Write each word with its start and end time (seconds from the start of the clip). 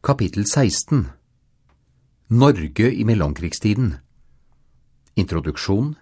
Kapittel 0.00 0.44
16 0.46 1.08
Norge 2.30 2.86
i 2.94 3.02
mellomkrigstiden 3.02 3.96
Introduksjon 5.18 5.96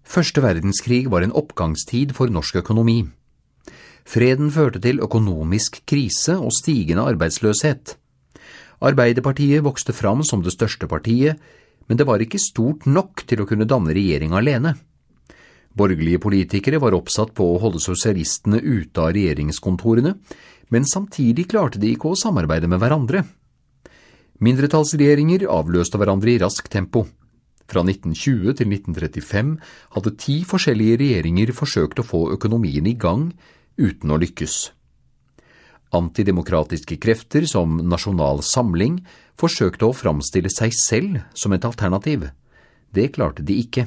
Første 0.00 0.40
verdenskrig 0.40 1.10
var 1.12 1.26
en 1.26 1.34
oppgangstid 1.36 2.14
for 2.16 2.32
norsk 2.32 2.56
økonomi. 2.62 3.02
Freden 4.08 4.48
førte 4.48 4.80
til 4.80 5.04
økonomisk 5.04 5.82
krise 5.84 6.38
og 6.40 6.56
stigende 6.56 7.04
arbeidsløshet. 7.04 7.98
Arbeiderpartiet 8.80 9.60
vokste 9.68 9.92
fram 9.92 10.24
som 10.24 10.40
det 10.40 10.56
største 10.56 10.88
partiet, 10.88 11.36
men 11.84 12.00
det 12.00 12.08
var 12.08 12.24
ikke 12.24 12.40
stort 12.40 12.88
nok 12.88 13.26
til 13.28 13.44
å 13.44 13.50
kunne 13.50 13.68
danne 13.68 13.92
regjering 13.92 14.32
alene. 14.32 14.72
Borgerlige 15.76 16.24
politikere 16.24 16.80
var 16.80 16.96
oppsatt 16.96 17.36
på 17.36 17.44
å 17.52 17.60
holde 17.60 17.84
sosialistene 17.84 18.56
ute 18.64 19.04
av 19.04 19.12
regjeringskontorene, 19.12 20.16
men 20.74 20.86
samtidig 20.88 21.48
klarte 21.52 21.80
de 21.82 21.92
ikke 21.94 22.10
å 22.10 22.18
samarbeide 22.18 22.70
med 22.70 22.80
hverandre. 22.82 23.24
Mindretallsregjeringer 24.42 25.46
avløste 25.48 25.98
hverandre 26.00 26.34
i 26.34 26.40
raskt 26.42 26.68
tempo. 26.72 27.06
Fra 27.66 27.82
1920 27.82 28.54
til 28.60 28.70
1935 28.70 29.52
hadde 29.96 30.14
ti 30.22 30.38
forskjellige 30.46 31.00
regjeringer 31.02 31.52
forsøkt 31.56 32.02
å 32.02 32.06
få 32.06 32.22
økonomien 32.36 32.86
i 32.86 32.94
gang, 32.94 33.30
uten 33.80 34.12
å 34.12 34.18
lykkes. 34.22 34.56
Antidemokratiske 35.96 36.98
krefter 37.00 37.46
som 37.48 37.78
Nasjonal 37.88 38.42
Samling 38.44 39.00
forsøkte 39.38 39.88
å 39.88 39.96
framstille 39.96 40.50
seg 40.52 40.74
selv 40.76 41.20
som 41.34 41.54
et 41.54 41.64
alternativ. 41.66 42.28
Det 42.92 43.12
klarte 43.14 43.44
de 43.46 43.58
ikke. 43.62 43.86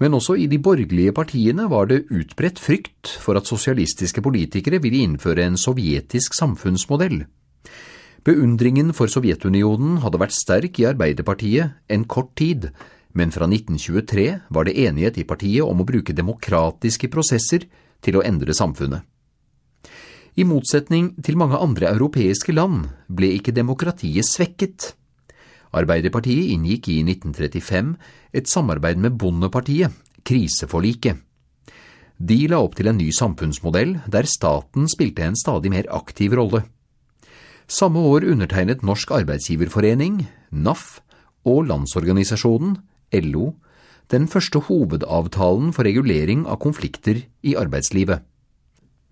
Men 0.00 0.16
også 0.16 0.38
i 0.40 0.46
de 0.48 0.56
borgerlige 0.62 1.12
partiene 1.12 1.66
var 1.68 1.90
det 1.90 2.06
utbredt 2.08 2.60
frykt 2.60 3.10
for 3.20 3.36
at 3.36 3.48
sosialistiske 3.48 4.22
politikere 4.24 4.80
ville 4.80 5.02
innføre 5.04 5.44
en 5.44 5.58
sovjetisk 5.60 6.34
samfunnsmodell. 6.38 7.26
Beundringen 8.24 8.92
for 8.96 9.08
Sovjetunionen 9.12 10.00
hadde 10.04 10.20
vært 10.20 10.36
sterk 10.36 10.80
i 10.80 10.86
Arbeiderpartiet 10.88 11.76
en 11.88 12.04
kort 12.08 12.34
tid, 12.36 12.68
men 13.16 13.32
fra 13.32 13.48
1923 13.48 14.26
var 14.52 14.68
det 14.68 14.76
enighet 14.76 15.20
i 15.20 15.26
partiet 15.28 15.64
om 15.64 15.80
å 15.80 15.88
bruke 15.88 16.16
demokratiske 16.16 17.08
prosesser 17.12 17.64
til 18.04 18.16
å 18.16 18.24
endre 18.24 18.56
samfunnet. 18.56 19.04
I 20.38 20.46
motsetning 20.46 21.10
til 21.24 21.36
mange 21.40 21.58
andre 21.58 21.90
europeiske 21.90 22.54
land 22.54 22.86
ble 23.08 23.32
ikke 23.36 23.56
demokratiet 23.56 24.28
svekket. 24.28 24.94
Arbeiderpartiet 25.70 26.50
inngikk 26.54 26.88
i 26.90 27.00
1935 27.04 27.94
et 28.34 28.48
samarbeid 28.50 28.98
med 28.98 29.18
Bondepartiet, 29.18 29.94
kriseforliket. 30.26 31.20
De 32.20 32.36
la 32.50 32.58
opp 32.60 32.74
til 32.76 32.90
en 32.90 32.98
ny 33.00 33.08
samfunnsmodell 33.16 33.94
der 34.10 34.28
staten 34.28 34.90
spilte 34.90 35.24
en 35.24 35.38
stadig 35.38 35.72
mer 35.72 35.88
aktiv 35.94 36.34
rolle. 36.36 36.64
Samme 37.70 38.02
år 38.02 38.26
undertegnet 38.32 38.82
Norsk 38.82 39.12
arbeidsgiverforening, 39.14 40.24
NAF, 40.50 40.98
og 41.46 41.64
Landsorganisasjonen, 41.70 42.76
LO, 43.30 43.54
den 44.10 44.26
første 44.28 44.58
hovedavtalen 44.66 45.70
for 45.72 45.86
regulering 45.86 46.42
av 46.50 46.58
konflikter 46.60 47.22
i 47.46 47.54
arbeidslivet. 47.54 48.26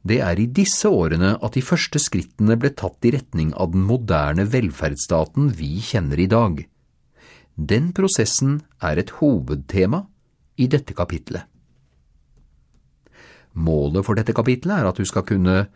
Det 0.08 0.20
er 0.24 0.40
i 0.40 0.46
disse 0.56 0.88
årene 0.88 1.34
at 1.44 1.56
de 1.56 1.62
første 1.64 2.00
skrittene 2.00 2.56
ble 2.60 2.70
tatt 2.72 3.04
i 3.04 3.12
retning 3.12 3.50
av 3.52 3.74
den 3.74 3.84
moderne 3.84 4.46
velferdsstaten 4.48 5.50
vi 5.58 5.74
kjenner 5.84 6.20
i 6.22 6.28
dag. 6.30 6.62
Den 7.58 7.90
prosessen 7.92 8.60
er 8.80 9.00
et 9.02 9.12
hovedtema 9.18 10.04
i 10.56 10.68
dette 10.70 10.94
kapitlet. 10.96 11.44
Målet 13.58 14.06
for 14.06 14.14
dette 14.14 14.32
kapitlet 14.36 14.78
er 14.78 14.88
at 14.88 15.00
du 15.00 15.04
skal 15.08 15.26
kunne 15.26 15.66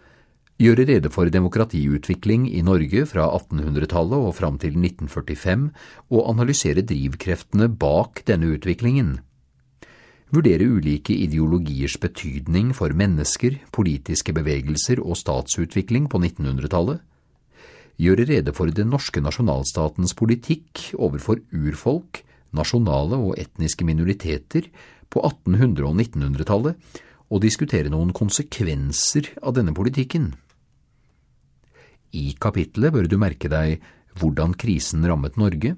gjøre 0.62 0.86
rede 0.86 1.10
for 1.10 1.26
demokratiutvikling 1.32 2.46
i 2.52 2.62
Norge 2.62 3.02
fra 3.10 3.26
1800-tallet 3.34 4.28
og 4.28 4.36
fram 4.38 4.60
til 4.62 4.76
1945, 4.78 5.68
og 6.14 6.28
analysere 6.30 6.86
drivkreftene 6.86 7.68
bak 7.82 8.22
denne 8.28 8.52
utviklingen. 8.54 9.16
Vurdere 10.32 10.64
ulike 10.64 11.12
ideologiers 11.12 11.98
betydning 12.00 12.70
for 12.72 12.94
mennesker, 12.96 13.58
politiske 13.68 14.32
bevegelser 14.32 15.02
og 15.04 15.18
statsutvikling 15.20 16.06
på 16.08 16.22
1900-tallet. 16.22 17.02
Gjøre 18.00 18.24
rede 18.30 18.54
for 18.56 18.72
den 18.72 18.88
norske 18.94 19.20
nasjonalstatens 19.20 20.16
politikk 20.16 20.86
overfor 20.96 21.42
urfolk, 21.52 22.22
nasjonale 22.56 23.20
og 23.20 23.36
etniske 23.44 23.84
minoriteter 23.84 24.70
på 25.12 25.20
1800- 25.20 25.84
og 25.90 26.00
1900-tallet, 26.00 26.80
og 27.32 27.44
diskutere 27.44 27.92
noen 27.92 28.16
konsekvenser 28.16 29.34
av 29.44 29.56
denne 29.60 29.76
politikken. 29.76 30.32
I 32.16 32.32
kapittelet 32.40 32.92
bør 32.92 33.08
du 33.08 33.20
merke 33.20 33.52
deg 33.52 33.84
hvordan 34.20 34.56
krisen 34.56 35.04
rammet 35.08 35.36
Norge, 35.40 35.76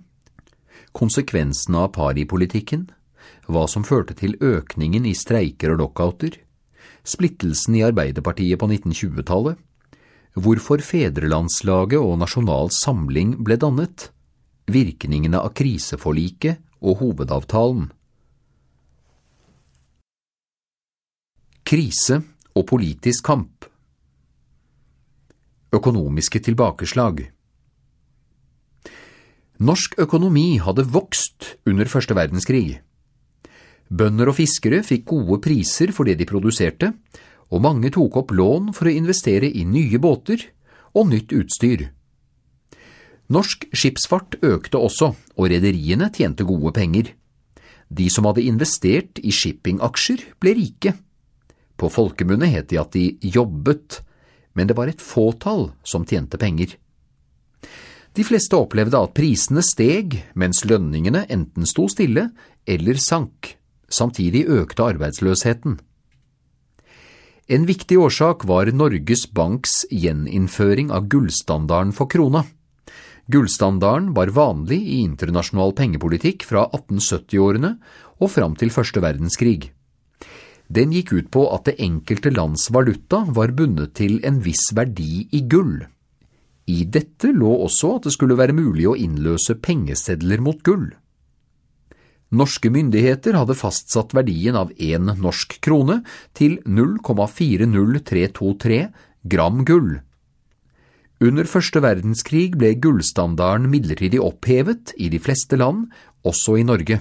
konsekvensene 0.94 1.88
av 1.88 1.92
paripolitikken, 1.98 2.88
hva 3.46 3.66
som 3.70 3.84
førte 3.86 4.16
til 4.18 4.36
økningen 4.40 5.06
i 5.06 5.14
streiker 5.16 5.74
og 5.74 5.82
lockouter, 5.82 6.38
splittelsen 7.04 7.76
i 7.78 7.84
Arbeiderpartiet 7.86 8.60
på 8.60 8.68
1920-tallet, 8.70 9.58
hvorfor 10.34 10.82
Fedrelandslaget 10.82 12.00
og 12.00 12.18
Nasjonal 12.22 12.72
Samling 12.74 13.36
ble 13.44 13.58
dannet, 13.60 14.08
virkningene 14.70 15.38
av 15.38 15.52
kriseforliket 15.56 16.62
og 16.84 16.98
hovedavtalen. 17.02 17.90
Krise 21.64 22.20
og 22.54 22.66
politisk 22.68 23.24
kamp 23.24 23.64
Økonomiske 25.74 26.38
tilbakeslag 26.44 27.24
Norsk 29.64 29.96
økonomi 30.02 30.58
hadde 30.58 30.84
vokst 30.92 31.54
under 31.64 31.88
første 31.88 32.14
verdenskrig. 32.18 32.83
Bønder 33.88 34.30
og 34.32 34.38
fiskere 34.38 34.80
fikk 34.86 35.04
gode 35.12 35.40
priser 35.44 35.92
for 35.92 36.08
det 36.08 36.16
de 36.20 36.28
produserte, 36.28 36.92
og 37.52 37.62
mange 37.62 37.90
tok 37.92 38.16
opp 38.22 38.32
lån 38.34 38.72
for 38.74 38.88
å 38.88 38.94
investere 38.94 39.50
i 39.50 39.66
nye 39.68 40.00
båter 40.00 40.48
og 40.96 41.10
nytt 41.10 41.34
utstyr. 41.36 41.90
Norsk 43.32 43.68
skipsfart 43.72 44.38
økte 44.44 44.80
også, 44.80 45.12
og 45.36 45.50
rederiene 45.50 46.10
tjente 46.12 46.44
gode 46.44 46.74
penger. 46.76 47.12
De 47.88 48.08
som 48.12 48.26
hadde 48.28 48.44
investert 48.44 49.20
i 49.20 49.32
shippingaksjer, 49.32 50.24
ble 50.40 50.54
rike. 50.58 50.94
På 51.76 51.90
folkemunne 51.92 52.48
het 52.52 52.70
de 52.70 52.80
at 52.80 52.92
de 52.94 53.14
jobbet, 53.34 54.00
men 54.54 54.68
det 54.68 54.76
var 54.78 54.90
et 54.90 55.02
fåtall 55.02 55.70
som 55.84 56.06
tjente 56.06 56.38
penger. 56.40 56.76
De 58.14 58.22
fleste 58.22 58.54
opplevde 58.54 58.98
at 59.00 59.14
prisene 59.16 59.62
steg, 59.66 60.20
mens 60.38 60.62
lønningene 60.68 61.24
enten 61.32 61.66
sto 61.66 61.88
stille 61.90 62.28
eller 62.66 63.00
sank. 63.02 63.56
Samtidig 63.94 64.46
økte 64.50 64.88
arbeidsløsheten. 64.90 65.78
En 67.44 67.66
viktig 67.68 67.98
årsak 68.00 68.46
var 68.48 68.70
Norges 68.72 69.26
Banks 69.36 69.84
gjeninnføring 69.92 70.90
av 70.94 71.10
gullstandarden 71.12 71.92
for 71.92 72.08
krona. 72.10 72.46
Gullstandarden 73.28 74.14
var 74.16 74.32
vanlig 74.36 74.80
i 74.80 75.02
internasjonal 75.04 75.74
pengepolitikk 75.76 76.46
fra 76.48 76.64
1870-årene 76.72 77.74
og 78.20 78.32
fram 78.32 78.56
til 78.56 78.72
første 78.72 79.04
verdenskrig. 79.04 79.70
Den 80.72 80.92
gikk 80.96 81.12
ut 81.12 81.30
på 81.32 81.44
at 81.52 81.68
det 81.68 81.76
enkelte 81.84 82.32
lands 82.32 82.70
valuta 82.72 83.22
var 83.36 83.52
bundet 83.52 83.94
til 84.00 84.18
en 84.24 84.40
viss 84.44 84.70
verdi 84.76 85.26
i 85.36 85.44
gull. 85.44 85.82
I 86.64 86.84
dette 86.88 87.28
lå 87.36 87.52
også 87.66 87.98
at 87.98 88.08
det 88.08 88.14
skulle 88.16 88.40
være 88.40 88.56
mulig 88.56 88.88
å 88.88 88.96
innløse 88.96 89.58
pengesedler 89.60 90.40
mot 90.40 90.64
gull. 90.64 90.88
Norske 92.34 92.66
myndigheter 92.72 93.36
hadde 93.38 93.54
fastsatt 93.54 94.10
verdien 94.16 94.56
av 94.58 94.72
én 94.82 95.06
norsk 95.22 95.60
krone 95.62 96.00
til 96.34 96.58
0,40323 96.66 98.80
gram 99.30 99.64
gull. 99.68 100.00
Under 101.22 101.46
første 101.46 101.78
verdenskrig 101.80 102.58
ble 102.58 102.74
gullstandarden 102.82 103.70
midlertidig 103.70 104.18
opphevet 104.20 104.92
i 104.98 105.08
de 105.12 105.18
fleste 105.22 105.56
land, 105.60 105.86
også 106.26 106.56
i 106.58 106.64
Norge. 106.66 106.98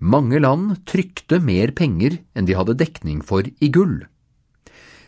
Mange 0.00 0.40
land 0.40 0.76
trykte 0.88 1.38
mer 1.40 1.72
penger 1.76 2.18
enn 2.36 2.46
de 2.48 2.54
hadde 2.56 2.76
dekning 2.80 3.22
for 3.24 3.42
i 3.44 3.68
gull. 3.72 4.06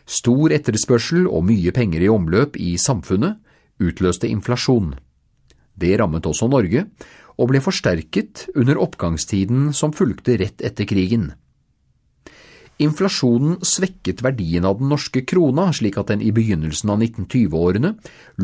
Stor 0.08 0.52
etterspørsel 0.56 1.26
og 1.28 1.44
mye 1.48 1.72
penger 1.76 2.00
i 2.04 2.08
omløp 2.12 2.56
i 2.60 2.76
samfunnet 2.80 3.36
utløste 3.80 4.28
inflasjon. 4.28 4.94
Det 5.78 5.94
rammet 6.00 6.26
også 6.26 6.48
Norge, 6.50 6.88
og 7.38 7.52
ble 7.52 7.62
forsterket 7.62 8.48
under 8.58 8.80
oppgangstiden 8.82 9.70
som 9.76 9.94
fulgte 9.94 10.36
rett 10.42 10.64
etter 10.64 10.88
krigen. 10.90 11.30
Inflasjonen 12.78 13.58
svekket 13.66 14.22
verdien 14.22 14.66
av 14.68 14.78
den 14.78 14.90
norske 14.92 15.24
krona, 15.26 15.72
slik 15.74 15.98
at 15.98 16.12
den 16.12 16.22
i 16.22 16.30
begynnelsen 16.34 16.92
av 16.94 17.02
1920-årene 17.02 17.96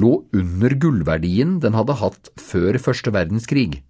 lå 0.02 0.12
under 0.34 0.74
gullverdien 0.74 1.60
den 1.62 1.76
hadde 1.78 2.00
hatt 2.00 2.32
før 2.42 2.78
første 2.82 3.14
verdenskrig. 3.14 3.84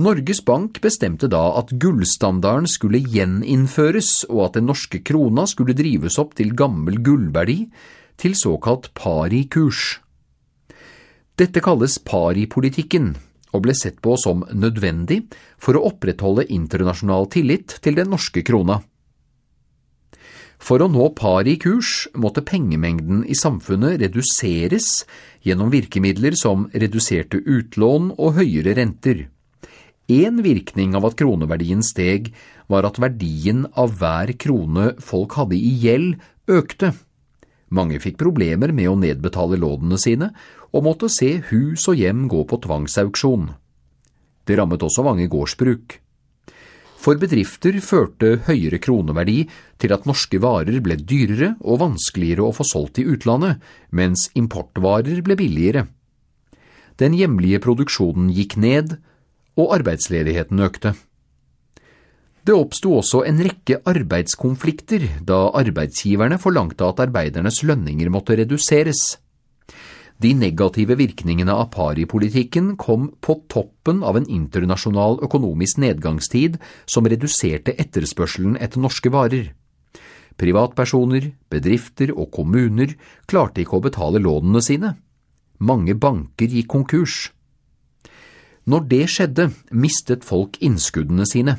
Norges 0.00 0.40
Bank 0.46 0.80
bestemte 0.82 1.28
da 1.30 1.42
at 1.60 1.70
gullstandarden 1.78 2.66
skulle 2.70 3.02
gjeninnføres, 3.02 4.24
og 4.30 4.48
at 4.48 4.58
den 4.58 4.66
norske 4.70 5.02
krona 5.06 5.46
skulle 5.50 5.76
drives 5.78 6.18
opp 6.18 6.34
til 6.38 6.54
gammel 6.56 6.98
gullverdi, 7.04 7.66
til 8.20 8.34
såkalt 8.36 8.90
parikurs. 8.98 10.00
Dette 11.38 11.62
kalles 11.64 11.98
paripolitikken 12.04 13.14
og 13.50 13.64
ble 13.64 13.74
sett 13.76 13.98
på 14.04 14.16
som 14.20 14.44
nødvendig 14.52 15.24
for 15.60 15.76
å 15.76 15.86
opprettholde 15.90 16.48
internasjonal 16.52 17.28
tillit 17.32 17.78
til 17.84 17.98
den 17.98 18.10
norske 18.12 18.44
krona. 18.46 18.80
For 20.60 20.84
å 20.84 20.90
nå 20.92 21.06
pari 21.16 21.56
kurs 21.60 22.04
måtte 22.20 22.44
pengemengden 22.44 23.22
i 23.24 23.36
samfunnet 23.38 23.96
reduseres 24.02 25.06
gjennom 25.46 25.72
virkemidler 25.72 26.36
som 26.36 26.68
reduserte 26.74 27.40
utlån 27.40 28.12
og 28.18 28.36
høyere 28.36 28.76
renter. 28.76 29.28
En 30.10 30.42
virkning 30.44 30.96
av 30.98 31.06
at 31.06 31.16
kroneverdien 31.16 31.84
steg, 31.86 32.32
var 32.70 32.86
at 32.86 33.00
verdien 33.02 33.64
av 33.78 33.96
hver 33.98 34.34
krone 34.38 34.92
folk 35.02 35.38
hadde 35.38 35.56
i 35.56 35.72
gjeld, 35.80 36.18
økte. 36.50 36.92
Mange 37.70 38.00
fikk 38.02 38.18
problemer 38.18 38.72
med 38.74 38.90
å 38.90 38.98
nedbetale 38.98 39.58
lånene 39.60 39.98
sine, 40.00 40.32
og 40.74 40.86
måtte 40.86 41.10
se 41.10 41.36
hus 41.50 41.86
og 41.90 41.98
hjem 41.98 42.26
gå 42.30 42.44
på 42.50 42.58
tvangsauksjon. 42.66 43.50
Det 44.46 44.56
rammet 44.58 44.82
også 44.82 45.04
mange 45.06 45.28
gårdsbruk. 45.30 46.00
For 47.00 47.16
bedrifter 47.16 47.78
førte 47.80 48.34
høyere 48.44 48.80
kroneverdi 48.82 49.44
til 49.80 49.94
at 49.94 50.04
norske 50.08 50.40
varer 50.42 50.82
ble 50.84 50.98
dyrere 51.00 51.54
og 51.62 51.80
vanskeligere 51.80 52.44
å 52.44 52.52
få 52.52 52.66
solgt 52.68 53.00
i 53.00 53.06
utlandet, 53.08 53.62
mens 53.88 54.26
importvarer 54.36 55.22
ble 55.24 55.38
billigere. 55.40 55.86
Den 57.00 57.14
hjemlige 57.16 57.62
produksjonen 57.64 58.28
gikk 58.36 58.58
ned, 58.60 58.98
og 59.56 59.72
arbeidsledigheten 59.78 60.60
økte. 60.60 60.92
Det 62.40 62.56
oppsto 62.56 62.94
også 62.96 63.24
en 63.28 63.40
rekke 63.44 63.82
arbeidskonflikter 63.88 65.04
da 65.28 65.50
arbeidsgiverne 65.60 66.38
forlangte 66.40 66.86
at 66.88 67.02
arbeidernes 67.04 67.60
lønninger 67.68 68.08
måtte 68.12 68.38
reduseres. 68.40 69.18
De 70.20 70.32
negative 70.36 70.98
virkningene 71.00 71.52
av 71.56 71.70
paripolitikken 71.72 72.74
kom 72.80 73.08
på 73.24 73.38
toppen 73.48 74.02
av 74.04 74.18
en 74.18 74.28
internasjonal 74.28 75.16
økonomisk 75.24 75.80
nedgangstid 75.80 76.58
som 76.84 77.08
reduserte 77.08 77.72
etterspørselen 77.80 78.58
etter 78.60 78.84
norske 78.84 79.12
varer. 79.12 79.54
Privatpersoner, 80.40 81.30
bedrifter 81.52 82.12
og 82.12 82.30
kommuner 82.36 82.92
klarte 83.28 83.64
ikke 83.64 83.78
å 83.78 83.84
betale 83.84 84.20
lånene 84.20 84.60
sine. 84.64 84.94
Mange 85.60 85.96
banker 85.96 86.48
gikk 86.48 86.68
konkurs. 86.72 87.16
Når 88.68 88.86
det 88.92 89.04
skjedde, 89.12 89.50
mistet 89.72 90.24
folk 90.24 90.56
innskuddene 90.60 91.24
sine. 91.28 91.56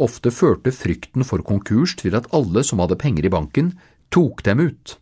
Ofte 0.00 0.32
førte 0.32 0.72
frykten 0.72 1.26
for 1.28 1.44
konkurs 1.44 1.92
til 2.00 2.16
at 2.16 2.28
alle 2.36 2.64
som 2.64 2.80
hadde 2.80 2.98
penger 3.00 3.28
i 3.28 3.32
banken, 3.32 3.74
tok 4.08 4.40
dem 4.46 4.62
ut. 4.64 4.96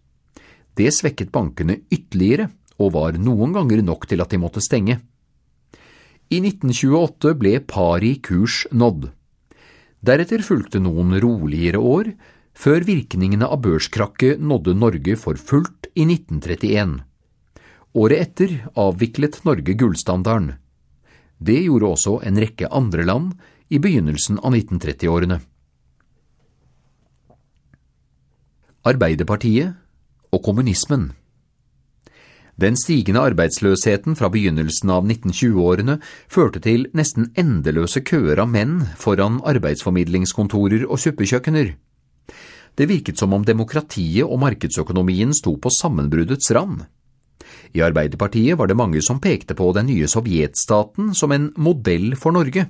Det 0.74 0.90
svekket 0.94 1.30
bankene 1.34 1.80
ytterligere, 1.90 2.48
og 2.78 2.94
var 2.94 3.18
noen 3.18 3.54
ganger 3.54 3.82
nok 3.82 4.06
til 4.10 4.22
at 4.22 4.30
de 4.30 4.38
måtte 4.42 4.62
stenge. 4.62 4.98
I 6.28 6.42
1928 6.42 7.34
ble 7.40 7.54
pari 7.66 8.18
kurs 8.22 8.66
nådd. 8.70 9.08
Deretter 10.04 10.44
fulgte 10.46 10.82
noen 10.82 11.16
roligere 11.22 11.80
år, 11.82 12.12
før 12.58 12.84
virkningene 12.86 13.46
av 13.46 13.62
børskrakket 13.64 14.42
nådde 14.42 14.74
Norge 14.78 15.14
for 15.18 15.38
fullt 15.38 15.88
i 15.94 16.04
1931. 16.06 16.98
Året 17.98 18.22
etter 18.22 18.56
avviklet 18.78 19.40
Norge 19.46 19.74
gullstandarden. 19.78 20.56
Det 21.38 21.58
gjorde 21.64 21.92
også 21.94 22.18
en 22.26 22.38
rekke 22.42 22.70
andre 22.74 23.06
land 23.06 23.32
i 23.68 23.78
begynnelsen 23.78 24.38
av 24.38 24.54
1930-årene. 24.56 25.40
Arbeiderpartiet 28.88 29.74
og 30.32 30.44
kommunismen. 30.44 31.10
Den 32.58 32.74
stigende 32.74 33.22
arbeidsløsheten 33.22 34.16
fra 34.18 34.30
begynnelsen 34.34 34.90
av 34.90 35.04
1920-årene 35.06 35.98
førte 36.26 36.62
til 36.64 36.88
nesten 36.96 37.28
endeløse 37.38 38.02
køer 38.02 38.40
av 38.42 38.50
menn 38.50 38.80
foran 38.98 39.38
arbeidsformidlingskontorer 39.46 40.88
og 40.88 40.98
suppekjøkkener. 40.98 41.76
Det 42.78 42.86
virket 42.90 43.18
som 43.18 43.34
om 43.34 43.44
demokratiet 43.46 44.26
og 44.26 44.40
markedsøkonomien 44.42 45.34
sto 45.34 45.54
på 45.58 45.70
sammenbruddets 45.70 46.50
rand. 46.54 46.82
I 47.74 47.82
Arbeiderpartiet 47.84 48.58
var 48.58 48.66
det 48.70 48.78
mange 48.78 49.02
som 49.06 49.20
pekte 49.22 49.54
på 49.54 49.70
den 49.76 49.86
nye 49.90 50.08
sovjetstaten 50.10 51.14
som 51.14 51.34
en 51.34 51.50
modell 51.56 52.14
for 52.18 52.34
Norge. 52.34 52.66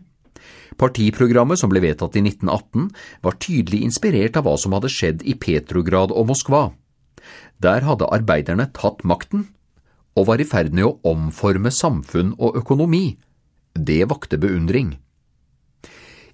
Partiprogrammet 0.78 1.58
som 1.58 1.72
ble 1.72 1.82
vedtatt 1.82 2.16
i 2.16 2.22
1918 2.22 2.88
var 3.26 3.38
tydelig 3.42 3.82
inspirert 3.82 4.38
av 4.38 4.46
hva 4.46 4.54
som 4.60 4.76
hadde 4.76 4.90
skjedd 4.92 5.25
i 5.26 5.34
Petrograd 5.34 6.14
og 6.14 6.28
Moskva. 6.30 6.69
Der 7.58 7.82
hadde 7.82 8.10
arbeiderne 8.14 8.69
tatt 8.76 9.02
makten 9.02 9.48
og 10.19 10.28
var 10.30 10.42
i 10.42 10.46
ferd 10.46 10.70
med 10.75 10.86
å 10.86 10.96
omforme 11.10 11.70
samfunn 11.75 12.32
og 12.38 12.58
økonomi. 12.62 13.19
Det 13.75 14.04
vakte 14.10 14.38
beundring. 14.38 14.96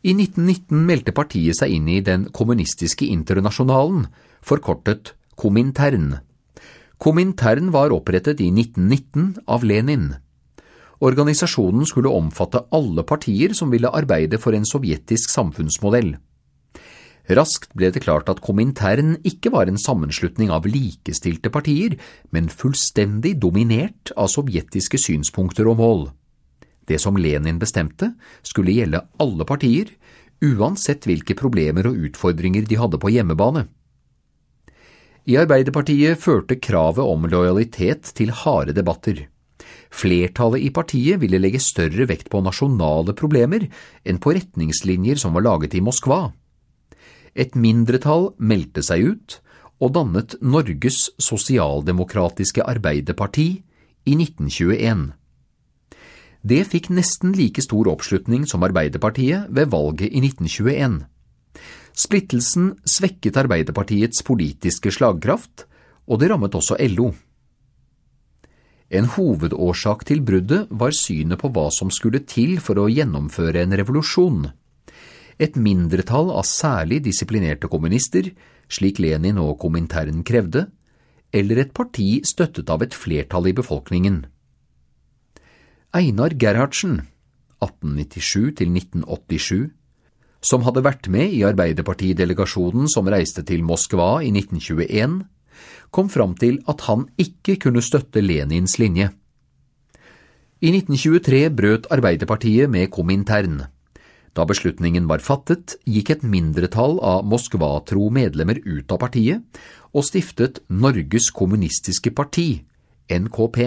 I 0.04 0.12
1919 0.12 0.84
meldte 0.84 1.14
partiet 1.16 1.56
seg 1.56 1.72
inn 1.72 1.88
i 1.88 2.02
Den 2.04 2.26
kommunistiske 2.28 3.08
internasjonalen, 3.08 4.06
forkortet 4.44 5.14
Komintern. 5.40 6.18
Komintern 7.00 7.72
var 7.72 7.92
opprettet 7.92 8.40
i 8.44 8.50
1919 8.52 9.40
av 9.48 9.64
Lenin. 9.64 10.12
Organisasjonen 11.02 11.86
skulle 11.88 12.12
omfatte 12.12 12.62
alle 12.74 13.02
partier 13.02 13.54
som 13.56 13.72
ville 13.72 13.90
arbeide 13.90 14.38
for 14.38 14.54
en 14.54 14.66
sovjetisk 14.68 15.32
samfunnsmodell. 15.32 16.14
Raskt 17.34 17.72
ble 17.72 17.88
det 17.88 18.02
klart 18.04 18.28
at 18.28 18.42
Komintern 18.44 19.14
ikke 19.24 19.50
var 19.54 19.70
en 19.70 19.80
sammenslutning 19.80 20.50
av 20.52 20.66
likestilte 20.68 21.48
partier, 21.50 21.96
men 22.30 22.52
fullstendig 22.52 23.38
dominert 23.40 24.12
av 24.12 24.28
sovjetiske 24.28 25.00
synspunkter 25.00 25.70
og 25.70 25.80
mål. 25.80 26.04
Det 26.84 27.00
som 27.00 27.16
Lenin 27.16 27.58
bestemte, 27.58 28.12
skulle 28.44 28.76
gjelde 28.76 29.06
alle 29.16 29.46
partier, 29.48 29.88
uansett 30.44 31.08
hvilke 31.08 31.36
problemer 31.38 31.88
og 31.88 31.96
utfordringer 32.10 32.68
de 32.68 32.76
hadde 32.76 33.00
på 33.00 33.14
hjemmebane. 33.14 33.64
I 35.24 35.38
Arbeiderpartiet 35.40 36.20
førte 36.20 36.58
kravet 36.60 37.00
om 37.00 37.24
lojalitet 37.24 38.12
til 38.12 38.34
harde 38.44 38.74
debatter. 38.76 39.24
Flertallet 39.94 40.64
i 40.66 40.72
partiet 40.74 41.20
ville 41.22 41.38
legge 41.38 41.62
større 41.62 42.08
vekt 42.10 42.30
på 42.32 42.42
nasjonale 42.42 43.14
problemer 43.16 43.68
enn 44.02 44.18
på 44.22 44.34
retningslinjer 44.34 45.20
som 45.20 45.36
var 45.36 45.46
laget 45.46 45.76
i 45.78 45.82
Moskva. 45.84 46.32
Et 47.34 47.54
mindretall 47.54 48.32
meldte 48.38 48.82
seg 48.82 49.06
ut 49.14 49.38
og 49.82 49.94
dannet 49.94 50.36
Norges 50.42 51.08
sosialdemokratiske 51.22 52.62
arbeiderparti 52.62 53.48
i 54.04 54.16
1921. 54.16 55.12
Det 56.44 56.60
fikk 56.68 56.90
nesten 56.92 57.32
like 57.36 57.62
stor 57.64 57.88
oppslutning 57.88 58.44
som 58.48 58.64
Arbeiderpartiet 58.66 59.48
ved 59.48 59.70
valget 59.72 60.10
i 60.12 60.20
1921. 60.20 60.98
Splittelsen 61.94 62.72
svekket 62.84 63.38
Arbeiderpartiets 63.40 64.24
politiske 64.26 64.92
slagkraft, 64.92 65.64
og 66.04 66.20
det 66.20 66.28
rammet 66.32 66.58
også 66.58 66.76
LO. 66.92 67.12
En 68.90 69.08
hovedårsak 69.10 70.04
til 70.08 70.20
bruddet 70.20 70.68
var 70.70 70.92
synet 70.96 71.40
på 71.40 71.50
hva 71.54 71.70
som 71.72 71.90
skulle 71.90 72.20
til 72.28 72.58
for 72.62 72.78
å 72.78 72.90
gjennomføre 72.92 73.64
en 73.64 73.74
revolusjon 73.80 74.44
et 75.38 75.56
mindretall 75.58 76.30
av 76.34 76.46
særlig 76.46 77.00
disiplinerte 77.04 77.68
kommunister, 77.70 78.30
slik 78.70 79.00
Lenin 79.02 79.38
og 79.42 79.58
Komintern 79.62 80.22
krevde, 80.26 80.68
eller 81.34 81.64
et 81.64 81.72
parti 81.74 82.22
støttet 82.26 82.70
av 82.70 82.84
et 82.86 82.94
flertall 82.94 83.50
i 83.50 83.56
befolkningen. 83.56 84.24
Einar 85.94 86.34
Gerhardsen, 86.38 87.00
1897–1987, 87.62 89.70
som 90.44 90.64
hadde 90.66 90.84
vært 90.84 91.08
med 91.08 91.32
i 91.32 91.44
Arbeiderpartidelegasjonen 91.46 92.90
som 92.92 93.08
reiste 93.08 93.42
til 93.46 93.64
Moskva 93.64 94.18
i 94.22 94.30
1921, 94.34 95.22
kom 95.90 96.08
fram 96.08 96.34
til 96.38 96.60
at 96.70 96.86
han 96.88 97.08
ikke 97.20 97.58
kunne 97.66 97.82
støtte 97.84 98.22
Lenins 98.24 98.78
linje. 98.78 99.10
I 100.64 100.70
1923 100.72 101.48
brøt 101.52 101.88
Arbeiderpartiet 101.92 102.70
med 102.70 102.88
Komintern. 102.94 103.66
Da 104.34 104.46
beslutningen 104.48 105.06
var 105.06 105.22
fattet, 105.22 105.76
gikk 105.86 106.10
et 106.10 106.22
mindretall 106.26 106.96
av 107.04 107.26
Moskva-tro 107.28 108.08
medlemmer 108.10 108.58
ut 108.64 108.90
av 108.90 109.02
partiet 109.02 109.60
og 109.94 110.06
stiftet 110.08 110.62
Norges 110.72 111.28
Kommunistiske 111.30 112.10
Parti, 112.16 112.64
NKP. 113.12 113.58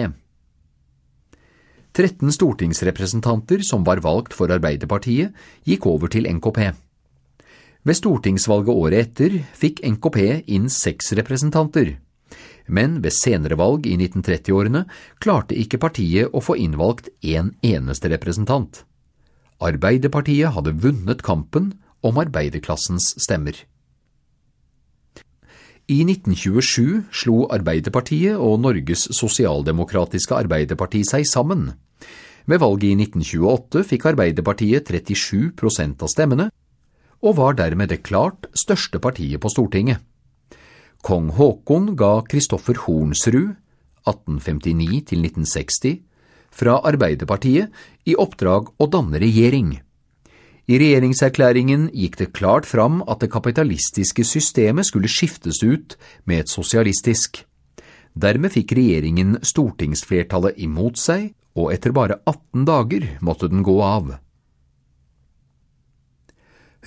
13 1.96 2.34
stortingsrepresentanter 2.34 3.64
som 3.66 3.86
var 3.86 4.02
valgt 4.04 4.36
for 4.36 4.52
Arbeiderpartiet, 4.52 5.32
gikk 5.64 5.86
over 5.88 6.12
til 6.12 6.28
NKP. 6.28 6.60
Ved 7.86 7.96
stortingsvalget 7.96 8.74
året 8.74 9.06
etter 9.06 9.38
fikk 9.56 9.80
NKP 9.86 10.18
inn 10.52 10.68
seks 10.70 11.14
representanter, 11.16 11.94
men 12.68 13.00
ved 13.04 13.16
senere 13.16 13.58
valg 13.58 13.86
i 13.88 13.96
1930-årene 13.96 14.84
klarte 15.24 15.56
ikke 15.58 15.80
partiet 15.82 16.32
å 16.32 16.42
få 16.44 16.56
innvalgt 16.60 17.10
en 17.24 17.54
eneste 17.64 18.12
representant. 18.12 18.84
Arbeiderpartiet 19.58 20.54
hadde 20.54 20.76
vunnet 20.84 21.24
kampen 21.26 21.72
om 22.06 22.20
arbeiderklassens 22.22 23.14
stemmer. 23.18 23.56
I 25.88 26.02
1927 26.04 27.08
slo 27.16 27.46
Arbeiderpartiet 27.48 28.36
og 28.36 28.58
Norges 28.60 29.06
sosialdemokratiske 29.16 30.36
Arbeiderparti 30.36 31.00
seg 31.08 31.24
sammen. 31.26 31.70
Ved 32.48 32.60
valget 32.60 32.92
i 32.92 33.06
1928 33.08 33.86
fikk 33.88 34.04
Arbeiderpartiet 34.12 34.92
37% 34.92 36.04
av 36.04 36.12
stemmene, 36.12 36.50
og 37.24 37.38
var 37.40 37.56
dermed 37.58 37.90
det 37.90 38.02
klart 38.04 38.46
største 38.52 39.00
partiet 39.02 39.40
på 39.40 39.50
Stortinget. 39.50 40.04
Kong 41.02 41.30
Haakon 41.38 41.96
ga 41.96 42.22
Kristoffer 42.28 42.74
Hornsrud, 42.84 43.54
1859–1960, 44.08 46.00
fra 46.50 46.78
Arbeiderpartiet 46.88 47.70
i 48.08 48.16
oppdrag 48.18 48.72
å 48.80 48.86
danne 48.90 49.20
regjering. 49.20 49.76
I 50.68 50.76
regjeringserklæringen 50.80 51.88
gikk 51.96 52.18
det 52.20 52.32
klart 52.36 52.66
fram 52.68 53.00
at 53.08 53.22
det 53.22 53.30
kapitalistiske 53.32 54.24
systemet 54.26 54.88
skulle 54.88 55.08
skiftes 55.08 55.62
ut 55.64 55.96
med 56.28 56.44
et 56.44 56.52
sosialistisk. 56.52 57.44
Dermed 58.12 58.52
fikk 58.52 58.74
regjeringen 58.76 59.38
stortingsflertallet 59.46 60.58
imot 60.60 60.98
seg, 61.00 61.30
og 61.56 61.72
etter 61.72 61.94
bare 61.96 62.18
18 62.28 62.66
dager 62.68 63.06
måtte 63.24 63.48
den 63.50 63.64
gå 63.66 63.78
av. 63.82 64.18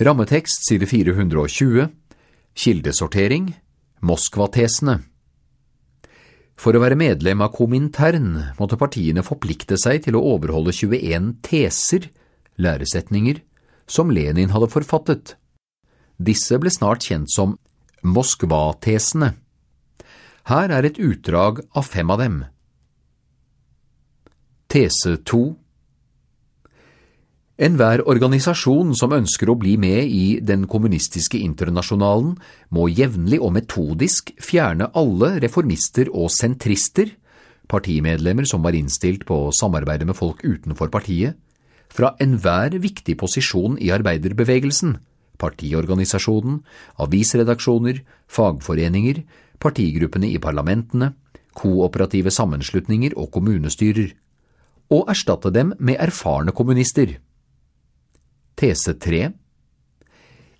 Rammetekst 0.00 0.64
side 0.68 0.86
420 0.88 1.90
Kildesortering 2.56 3.52
Moskva-tesene 4.02 4.96
For 6.58 6.74
å 6.74 6.80
være 6.82 6.98
medlem 6.98 7.42
av 7.44 7.52
Komintern 7.54 8.32
måtte 8.58 8.78
partiene 8.80 9.22
forplikte 9.22 9.78
seg 9.78 10.02
til 10.06 10.18
å 10.18 10.22
overholde 10.34 10.74
21 10.74 11.36
teser, 11.46 12.08
læresetninger, 12.58 13.38
som 13.86 14.10
Lenin 14.10 14.50
hadde 14.50 14.70
forfattet. 14.72 15.36
Disse 16.18 16.58
ble 16.58 16.72
snart 16.74 17.06
kjent 17.06 17.30
som 17.30 17.54
Moskva-tesene. 18.02 19.36
Her 20.50 20.74
er 20.74 20.88
et 20.88 20.98
utdrag 20.98 21.62
av 21.70 21.86
fem 21.86 22.10
av 22.10 22.18
dem. 22.18 22.42
Tese 24.66 25.14
2 25.30 25.44
Enhver 27.60 28.00
organisasjon 28.08 28.94
som 28.96 29.12
ønsker 29.12 29.50
å 29.52 29.58
bli 29.60 29.74
med 29.76 30.08
i 30.08 30.40
Den 30.40 30.64
kommunistiske 30.64 31.36
internasjonalen, 31.36 32.38
må 32.72 32.86
jevnlig 32.88 33.42
og 33.44 33.52
metodisk 33.58 34.32
fjerne 34.40 34.88
alle 34.96 35.34
reformister 35.42 36.08
og 36.08 36.30
sentrister, 36.32 37.12
partimedlemmer 37.68 38.48
som 38.48 38.64
var 38.64 38.72
innstilt 38.72 39.26
på 39.28 39.36
å 39.36 39.52
samarbeide 39.52 40.08
med 40.08 40.16
folk 40.16 40.40
utenfor 40.40 40.88
partiet, 40.88 41.36
fra 41.92 42.14
enhver 42.24 42.78
viktig 42.80 43.18
posisjon 43.20 43.76
i 43.76 43.90
arbeiderbevegelsen, 43.92 44.96
partiorganisasjonen, 45.36 46.62
avisredaksjoner, 47.04 48.00
fagforeninger, 48.32 49.20
partigruppene 49.60 50.30
i 50.32 50.40
parlamentene, 50.40 51.12
kooperative 51.52 52.32
sammenslutninger 52.32 53.12
og 53.12 53.28
kommunestyrer, 53.36 54.14
og 54.88 55.12
erstatte 55.12 55.52
dem 55.52 55.74
med 55.78 56.00
erfarne 56.00 56.56
kommunister. 56.56 57.18
Tese 58.56 58.94
3 59.00 59.30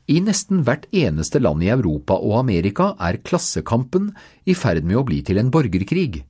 I 0.08 0.20
nesten 0.24 0.62
hvert 0.66 0.86
eneste 0.96 1.40
land 1.42 1.62
i 1.62 1.70
Europa 1.72 2.16
og 2.16 2.38
Amerika 2.40 2.92
er 2.98 3.20
klassekampen 3.20 4.10
i 4.48 4.56
ferd 4.56 4.86
med 4.88 5.00
å 5.00 5.04
bli 5.06 5.20
til 5.26 5.40
en 5.42 5.52
borgerkrig. 5.52 6.22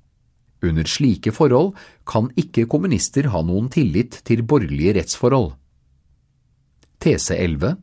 Under 0.63 0.87
slike 0.87 1.33
forhold 1.35 1.73
kan 2.07 2.31
ikke 2.39 2.69
kommunister 2.71 3.31
ha 3.33 3.43
noen 3.47 3.71
tillit 3.73 4.21
til 4.27 4.45
borgerlige 4.47 4.99
rettsforhold. 4.99 5.53
Tese 7.03 7.39
11 7.39 7.79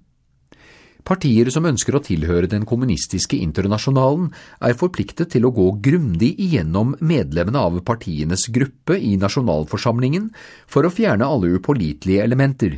Partier 1.07 1.49
som 1.49 1.65
ønsker 1.65 1.95
å 1.95 2.03
tilhøre 2.05 2.51
den 2.51 2.67
kommunistiske 2.69 3.39
internasjonalen, 3.39 4.27
er 4.61 4.75
forpliktet 4.77 5.31
til 5.33 5.47
å 5.47 5.53
gå 5.55 5.71
grundig 5.81 6.35
igjennom 6.37 6.93
medlemmene 6.99 7.63
av 7.63 7.79
partienes 7.87 8.45
gruppe 8.53 8.99
i 8.99 9.15
nasjonalforsamlingen 9.17 10.29
for 10.69 10.85
å 10.85 10.93
fjerne 10.93 11.25
alle 11.25 11.55
upålitelige 11.55 12.27
elementer. 12.27 12.77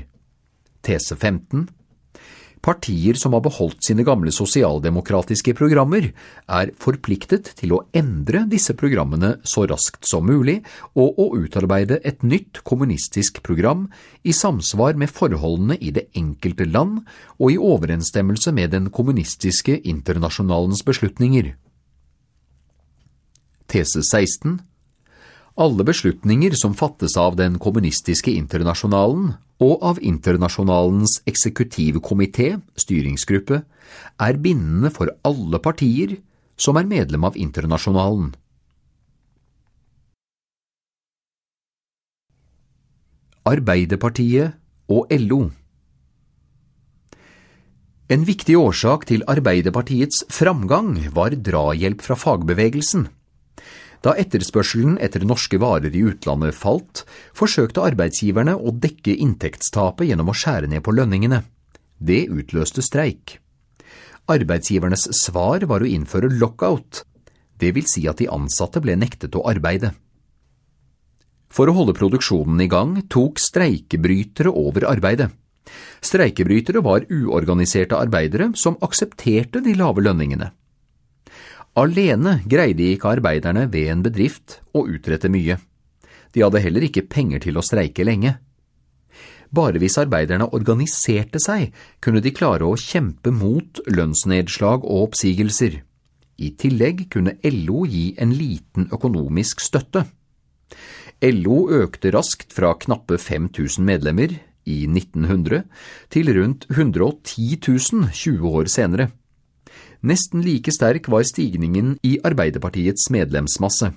Tese 0.82 1.16
15 1.16 1.68
Partier 2.62 3.18
som 3.18 3.34
har 3.34 3.42
beholdt 3.42 3.82
sine 3.88 4.04
gamle 4.06 4.30
sosialdemokratiske 4.34 5.56
programmer, 5.58 6.12
er 6.46 6.72
forpliktet 6.78 7.50
til 7.58 7.74
å 7.74 7.80
endre 7.98 8.44
disse 8.50 8.76
programmene 8.78 9.34
så 9.42 9.66
raskt 9.70 10.06
som 10.06 10.28
mulig 10.30 10.60
og 10.94 11.18
å 11.18 11.28
utarbeide 11.42 11.98
et 12.06 12.22
nytt 12.22 12.62
kommunistisk 12.68 13.42
program 13.42 13.88
i 14.22 14.34
samsvar 14.38 14.94
med 14.94 15.10
forholdene 15.10 15.80
i 15.82 15.90
det 15.96 16.08
enkelte 16.14 16.70
land 16.70 17.02
og 17.40 17.50
i 17.50 17.58
overensstemmelse 17.58 18.54
med 18.54 18.76
den 18.78 18.92
kommunistiske 18.94 19.80
internasjonalens 19.82 20.86
beslutninger. 20.86 21.56
Tese 23.72 24.06
16 24.06 24.60
Alle 25.60 25.84
beslutninger 25.84 26.56
som 26.56 26.74
fattes 26.74 27.18
av 27.20 27.36
den 27.36 27.58
kommunistiske 27.60 28.32
internasjonalen 28.32 29.34
og 29.62 29.84
av 29.84 30.00
Internasjonalens 30.00 31.20
eksekutivkomité, 31.28 32.56
styringsgruppe, 32.80 33.62
er 34.22 34.40
bindende 34.40 34.92
for 34.96 35.12
alle 35.28 35.60
partier 35.60 36.16
som 36.56 36.80
er 36.80 36.88
medlem 36.88 37.28
av 37.28 37.36
Internasjonalen. 37.36 38.32
Arbeiderpartiet 43.52 44.56
og 44.88 45.10
LO 45.18 45.42
En 48.12 48.26
viktig 48.28 48.56
årsak 48.60 49.08
til 49.10 49.24
Arbeiderpartiets 49.28 50.26
framgang 50.32 50.94
var 51.16 51.34
drahjelp 51.34 52.04
fra 52.06 52.18
fagbevegelsen. 52.20 53.08
Da 54.02 54.16
etterspørselen 54.18 54.98
etter 54.98 55.22
norske 55.28 55.60
varer 55.62 55.94
i 55.94 56.02
utlandet 56.10 56.58
falt, 56.58 57.04
forsøkte 57.38 57.84
arbeidsgiverne 57.86 58.56
å 58.58 58.74
dekke 58.74 59.14
inntektstapet 59.14 60.10
gjennom 60.10 60.32
å 60.34 60.38
skjære 60.38 60.72
ned 60.72 60.82
på 60.86 60.96
lønningene. 60.98 61.44
Det 62.02 62.26
utløste 62.34 62.82
streik. 62.82 63.38
Arbeidsgivernes 64.32 65.06
svar 65.22 65.66
var 65.70 65.84
å 65.84 65.90
innføre 65.90 66.32
lockout, 66.34 67.04
det 67.62 67.76
vil 67.76 67.86
si 67.86 68.08
at 68.10 68.18
de 68.18 68.30
ansatte 68.32 68.82
ble 68.82 68.96
nektet 68.98 69.38
å 69.38 69.46
arbeide. 69.50 69.94
For 71.52 71.70
å 71.70 71.76
holde 71.76 71.94
produksjonen 71.94 72.64
i 72.64 72.70
gang 72.72 72.96
tok 73.12 73.42
streikebrytere 73.44 74.50
over 74.50 74.88
arbeidet. 74.90 75.30
Streikebrytere 76.02 76.82
var 76.82 77.06
uorganiserte 77.12 78.00
arbeidere 78.00 78.50
som 78.58 78.80
aksepterte 78.82 79.62
de 79.62 79.76
lave 79.78 80.02
lønningene. 80.02 80.50
Alene 81.80 82.42
greide 82.52 82.84
ikke 82.92 83.14
arbeiderne 83.16 83.68
ved 83.72 83.92
en 83.94 84.02
bedrift 84.04 84.60
å 84.76 84.84
utrette 84.92 85.30
mye. 85.32 85.56
De 86.36 86.44
hadde 86.44 86.60
heller 86.64 86.84
ikke 86.88 87.06
penger 87.08 87.46
til 87.46 87.60
å 87.60 87.64
streike 87.64 88.04
lenge. 88.04 88.36
Bare 89.52 89.80
hvis 89.80 89.98
arbeiderne 90.00 90.50
organiserte 90.56 91.40
seg, 91.44 91.72
kunne 92.04 92.24
de 92.24 92.32
klare 92.36 92.68
å 92.68 92.80
kjempe 92.80 93.32
mot 93.36 93.82
lønnsnedslag 93.88 94.84
og 94.84 95.08
oppsigelser. 95.10 95.82
I 96.42 96.52
tillegg 96.60 97.06
kunne 97.12 97.38
LO 97.44 97.86
gi 97.88 98.06
en 98.20 98.36
liten 98.36 98.88
økonomisk 98.92 99.64
støtte. 99.64 100.06
LO 101.22 101.66
økte 101.84 102.12
raskt 102.16 102.56
fra 102.56 102.74
knappe 102.80 103.20
5000 103.20 103.86
medlemmer 103.86 104.34
i 104.68 104.84
1900 104.88 105.64
til 106.12 106.32
rundt 106.36 106.68
110 106.72 107.60
000 107.68 108.12
20 108.12 108.56
år 108.60 108.72
senere. 108.72 109.12
Nesten 110.02 110.42
like 110.42 110.74
sterk 110.74 111.10
var 111.14 111.26
stigningen 111.28 111.98
i 112.02 112.16
Arbeiderpartiets 112.26 113.10
medlemsmasse. 113.14 113.92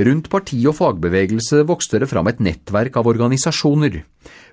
Rundt 0.00 0.28
parti 0.32 0.58
og 0.68 0.76
fagbevegelse 0.78 1.64
vokste 1.68 1.98
det 2.00 2.08
fram 2.08 2.28
et 2.30 2.40
nettverk 2.40 2.94
av 3.00 3.08
organisasjoner. 3.10 4.02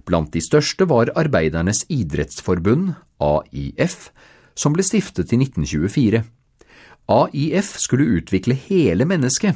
Blant 0.07 0.31
de 0.33 0.41
største 0.43 0.87
var 0.89 1.11
Arbeidernes 1.19 1.83
idrettsforbund, 1.93 2.95
AIF, 3.19 4.09
som 4.57 4.75
ble 4.75 4.83
stiftet 4.87 5.31
i 5.35 5.39
1924. 5.43 6.23
AIF 7.07 7.75
skulle 7.79 8.09
utvikle 8.19 8.57
hele 8.67 9.07
mennesket. 9.07 9.55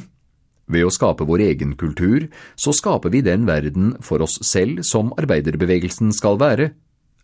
Ved 0.72 0.86
å 0.86 0.92
skape 0.94 1.26
vår 1.28 1.42
egen 1.50 1.74
kultur, 1.76 2.28
så 2.56 2.72
skaper 2.72 3.12
vi 3.12 3.24
den 3.24 3.44
verden 3.48 3.96
for 4.04 4.22
oss 4.24 4.38
selv 4.46 4.84
som 4.88 5.12
arbeiderbevegelsen 5.18 6.14
skal 6.16 6.38
være, 6.40 6.70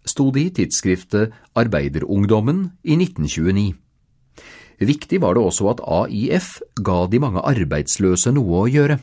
sto 0.09 0.31
det 0.35 0.45
i 0.47 0.55
tidsskriftet 0.61 1.35
Arbeiderungdommen 1.59 2.65
i 2.83 2.97
1929. 2.97 3.75
Viktig 4.79 5.21
var 5.21 5.35
det 5.35 5.43
også 5.43 5.73
at 5.73 5.83
AIF 5.83 6.59
ga 6.87 7.07
de 7.11 7.19
mange 7.23 7.43
arbeidsløse 7.43 8.33
noe 8.35 8.63
å 8.63 8.69
gjøre. 8.71 8.99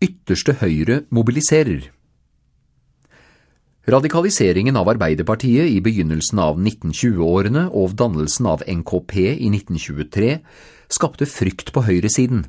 Ytterste 0.00 0.56
høyre 0.60 1.02
mobiliserer 1.12 1.90
Radikaliseringen 3.90 4.76
av 4.76 4.90
Arbeiderpartiet 4.92 5.66
i 5.72 5.80
begynnelsen 5.82 6.38
av 6.38 6.58
1920-årene 6.60 7.66
og 7.74 7.96
dannelsen 7.98 8.46
av 8.46 8.62
NKP 8.68 9.14
i 9.32 9.48
1923 9.48 10.34
skapte 10.92 11.26
frykt 11.26 11.72
på 11.74 11.82
høyresiden. 11.88 12.44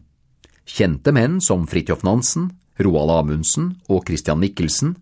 Kjente 0.67 1.13
menn 1.15 1.39
som 1.41 1.63
Fridtjof 1.72 2.03
Nansen, 2.05 2.51
Roald 2.85 3.13
Amundsen 3.13 3.75
og 3.89 4.05
Christian 4.07 4.41
Michelsen 4.41 4.95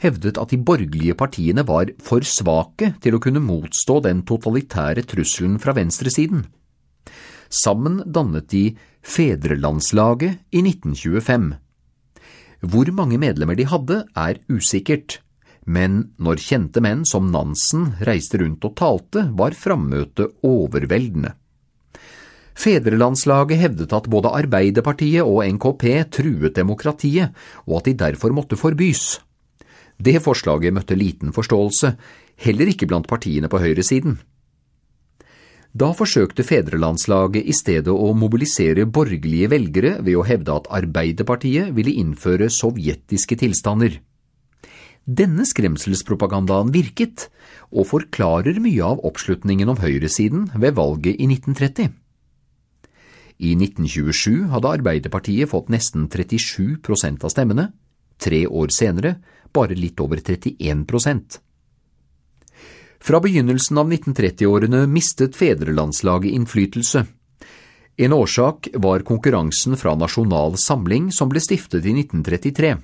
hevdet 0.00 0.38
at 0.40 0.52
de 0.52 0.58
borgerlige 0.64 1.16
partiene 1.18 1.64
var 1.68 1.92
for 2.02 2.24
svake 2.26 2.94
til 3.04 3.16
å 3.16 3.22
kunne 3.22 3.42
motstå 3.44 4.00
den 4.06 4.22
totalitære 4.28 5.04
trusselen 5.08 5.58
fra 5.60 5.74
venstresiden. 5.76 6.46
Sammen 7.50 8.00
dannet 8.06 8.48
de 8.52 8.64
Fedrelandslaget 9.02 10.38
i 10.54 10.62
1925. 10.62 11.50
Hvor 12.60 12.92
mange 12.92 13.18
medlemmer 13.20 13.56
de 13.56 13.66
hadde, 13.68 14.02
er 14.14 14.40
usikkert, 14.52 15.18
men 15.64 16.12
når 16.20 16.42
kjente 16.44 16.82
menn 16.84 17.04
som 17.08 17.30
Nansen 17.32 17.94
reiste 18.06 18.40
rundt 18.40 18.64
og 18.68 18.76
talte, 18.80 19.26
var 19.36 19.56
frammøtet 19.56 20.36
overveldende. 20.46 21.34
Fedrelandslaget 22.58 23.60
hevdet 23.60 23.92
at 23.96 24.08
både 24.10 24.32
Arbeiderpartiet 24.42 25.22
og 25.24 25.44
NKP 25.46 25.84
truet 26.12 26.56
demokratiet, 26.56 27.30
og 27.66 27.80
at 27.80 27.90
de 27.90 27.98
derfor 28.06 28.34
måtte 28.34 28.58
forbys. 28.58 29.20
Det 30.00 30.16
forslaget 30.24 30.74
møtte 30.74 30.96
liten 30.96 31.32
forståelse, 31.36 31.94
heller 32.40 32.72
ikke 32.72 32.88
blant 32.88 33.08
partiene 33.08 33.48
på 33.52 33.60
høyresiden. 33.60 34.18
Da 35.70 35.92
forsøkte 35.94 36.42
fedrelandslaget 36.42 37.46
i 37.46 37.54
stedet 37.54 37.92
å 37.94 38.10
mobilisere 38.18 38.88
borgerlige 38.90 39.50
velgere 39.52 39.92
ved 40.02 40.16
å 40.18 40.24
hevde 40.26 40.56
at 40.56 40.70
Arbeiderpartiet 40.80 41.70
ville 41.76 41.94
innføre 42.00 42.50
sovjetiske 42.50 43.38
tilstander. 43.38 44.00
Denne 45.06 45.46
skremselspropagandaen 45.46 46.72
virket, 46.74 47.28
og 47.70 47.86
forklarer 47.92 48.58
mye 48.62 48.82
av 48.82 49.04
oppslutningen 49.06 49.70
om 49.70 49.78
høyresiden 49.78 50.48
ved 50.58 50.74
valget 50.74 51.22
i 51.22 51.30
1930. 51.30 51.99
I 53.40 53.54
1927 53.56 54.50
hadde 54.52 54.68
Arbeiderpartiet 54.68 55.48
fått 55.48 55.70
nesten 55.72 56.08
37 56.12 56.76
prosent 56.84 57.24
av 57.24 57.32
stemmene, 57.32 57.70
tre 58.20 58.44
år 58.46 58.68
senere 58.68 59.14
bare 59.52 59.76
litt 59.78 60.00
over 60.00 60.20
31 60.20 60.84
prosent. 60.88 61.40
Fra 63.00 63.20
begynnelsen 63.24 63.80
av 63.80 63.88
1930-årene 63.88 64.84
mistet 64.86 65.36
fedrelandslaget 65.36 66.36
innflytelse. 66.36 67.06
En 67.96 68.12
årsak 68.12 68.68
var 68.74 69.06
konkurransen 69.08 69.76
fra 69.80 69.94
Nasjonal 69.96 70.58
Samling 70.60 71.08
som 71.12 71.32
ble 71.32 71.40
stiftet 71.40 71.88
i 71.88 71.94
1933. 71.96 72.74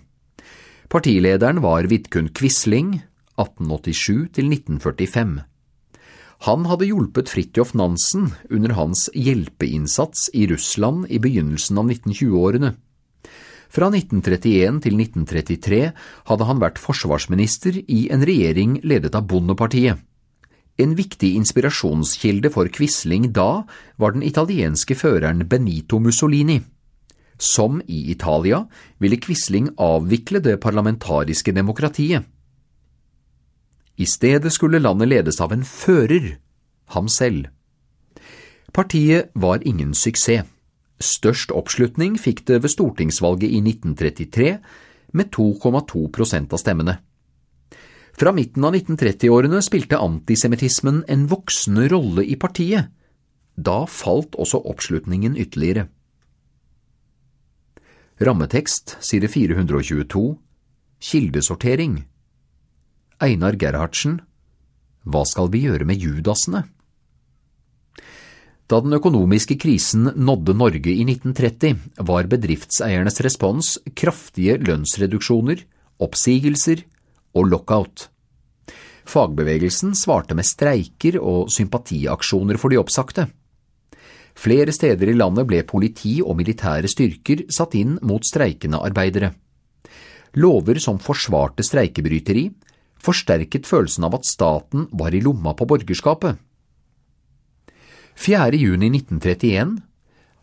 Partilederen 0.89 1.61
var 1.61 1.89
Vidkun 1.91 2.31
Quisling, 2.33 3.03
1887 3.37 4.33
til 4.39 4.49
1945. 4.53 5.37
Han 6.45 6.66
hadde 6.69 6.88
hjulpet 6.90 7.31
Fridtjof 7.33 7.73
Nansen 7.75 8.35
under 8.50 8.75
hans 8.76 9.07
hjelpeinnsats 9.14 10.28
i 10.37 10.47
Russland 10.50 11.07
i 11.09 11.21
begynnelsen 11.23 11.81
av 11.81 11.88
1920-årene. 11.88 12.75
Fra 13.73 13.88
1931 13.90 14.83
til 14.85 15.00
1933 15.00 15.81
hadde 16.28 16.49
han 16.49 16.61
vært 16.62 16.78
forsvarsminister 16.81 17.81
i 17.83 18.07
en 18.14 18.23
regjering 18.28 18.78
ledet 18.85 19.16
av 19.19 19.26
Bondepartiet. 19.31 19.99
En 20.76 20.93
viktig 20.97 21.33
inspirasjonskilde 21.38 22.52
for 22.52 22.69
Quisling 22.69 23.31
da 23.33 23.64
var 23.97 24.12
den 24.12 24.25
italienske 24.25 24.95
føreren 24.95 25.47
Benito 25.49 25.99
Mussolini. 25.99 26.61
Som 27.40 27.81
i 27.88 28.11
Italia 28.12 28.62
ville 29.00 29.16
Quisling 29.21 29.71
avvikle 29.81 30.43
det 30.45 30.59
parlamentariske 30.61 31.52
demokratiet. 31.57 32.28
I 33.97 34.07
stedet 34.07 34.53
skulle 34.53 34.81
landet 34.83 35.09
ledes 35.09 35.41
av 35.41 35.55
en 35.55 35.65
fører, 35.65 36.37
ham 36.93 37.09
selv. 37.09 37.49
Partiet 38.76 39.31
var 39.35 39.65
ingen 39.65 39.95
suksess. 39.97 40.45
Størst 40.97 41.50
oppslutning 41.53 42.15
fikk 42.17 42.47
det 42.49 42.62
ved 42.65 42.73
stortingsvalget 42.73 43.53
i 43.53 43.61
1933, 43.61 44.53
med 45.12 45.29
2,2% 45.33 46.55
av 46.57 46.61
stemmene. 46.61 46.95
Fra 48.17 48.33
midten 48.33 48.65
av 48.65 48.73
1930-årene 48.73 49.61
spilte 49.65 50.00
antisemittismen 50.00 51.03
en 51.12 51.26
voksende 51.29 51.85
rolle 51.93 52.25
i 52.25 52.38
partiet. 52.41 52.88
Da 53.57 53.85
falt 53.88 54.37
også 54.41 54.63
oppslutningen 54.65 55.37
ytterligere. 55.37 55.91
Rammetekst, 58.25 58.97
side 59.04 59.28
422, 59.28 60.25
Kildesortering 60.97 62.06
Einar 63.17 63.57
Gerhardsen, 63.57 64.19
Hva 65.09 65.23
skal 65.25 65.49
vi 65.49 65.63
gjøre 65.65 65.87
med 65.89 66.02
judasene? 66.02 66.67
Da 68.69 68.81
den 68.85 68.93
økonomiske 68.93 69.57
krisen 69.63 70.11
nådde 70.13 70.52
Norge 70.52 70.93
i 70.93 71.05
1930, 71.07 71.79
var 72.05 72.29
bedriftseiernes 72.29 73.23
respons 73.25 73.79
kraftige 73.97 74.59
lønnsreduksjoner, 74.61 75.63
oppsigelser 76.02 76.83
og 77.33 77.49
lockout. 77.55 78.09
Fagbevegelsen 79.07 79.95
svarte 79.97 80.37
med 80.37 80.45
streiker 80.45 81.17
og 81.23 81.49
sympatiaksjoner 81.55 82.61
for 82.61 82.75
de 82.75 82.83
oppsagte. 82.83 83.29
Flere 84.37 84.75
steder 84.76 85.09
i 85.09 85.17
landet 85.17 85.49
ble 85.49 85.63
politi 85.65 86.19
og 86.21 86.37
militære 86.37 86.91
styrker 86.93 87.47
satt 87.49 87.79
inn 87.81 87.97
mot 88.05 88.29
streikende 88.29 88.83
arbeidere. 88.83 89.33
Lover 90.37 90.83
som 90.83 90.99
forsvarte 91.00 91.65
streikebryteri, 91.65 92.50
forsterket 93.02 93.67
følelsen 93.69 94.06
av 94.09 94.17
at 94.19 94.28
staten 94.28 94.87
var 94.93 95.15
i 95.15 95.23
lomma 95.25 95.54
på 95.56 95.69
borgerskapet. 95.69 96.37
4. 98.17 98.56
juni 98.56 98.89
1931 98.97 99.76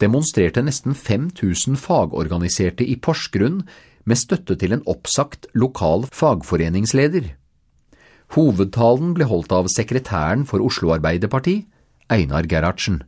demonstrerte 0.02 0.62
nesten 0.62 0.94
5000 0.94 1.78
fagorganiserte 1.80 2.86
i 2.86 2.98
Porsgrunn 3.02 3.64
med 4.06 4.20
støtte 4.20 4.58
til 4.60 4.76
en 4.76 4.84
oppsagt 4.90 5.48
lokal 5.58 6.06
fagforeningsleder. 6.12 7.34
Hovedtalen 8.34 9.14
ble 9.18 9.28
holdt 9.30 9.54
av 9.54 9.70
sekretæren 9.72 10.46
for 10.50 10.64
Oslo 10.66 10.94
Arbeiderparti, 10.96 11.64
Einar 12.12 12.48
Gerhardsen. 12.50 13.04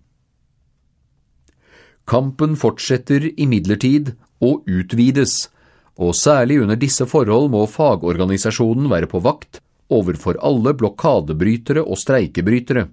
Kampen 2.05 2.53
fortsetter 2.57 3.31
imidlertid 3.33 4.13
å 4.43 4.59
utvides 4.69 5.47
og 5.95 6.15
særlig 6.17 6.59
under 6.63 6.79
disse 6.79 7.05
forhold 7.07 7.49
må 7.53 7.63
fagorganisasjonen 7.71 8.89
være 8.91 9.09
på 9.11 9.21
vakt 9.23 9.61
overfor 9.93 10.39
alle 10.43 10.73
blokadebrytere 10.75 11.83
og 11.83 11.99
streikebrytere. 12.01 12.87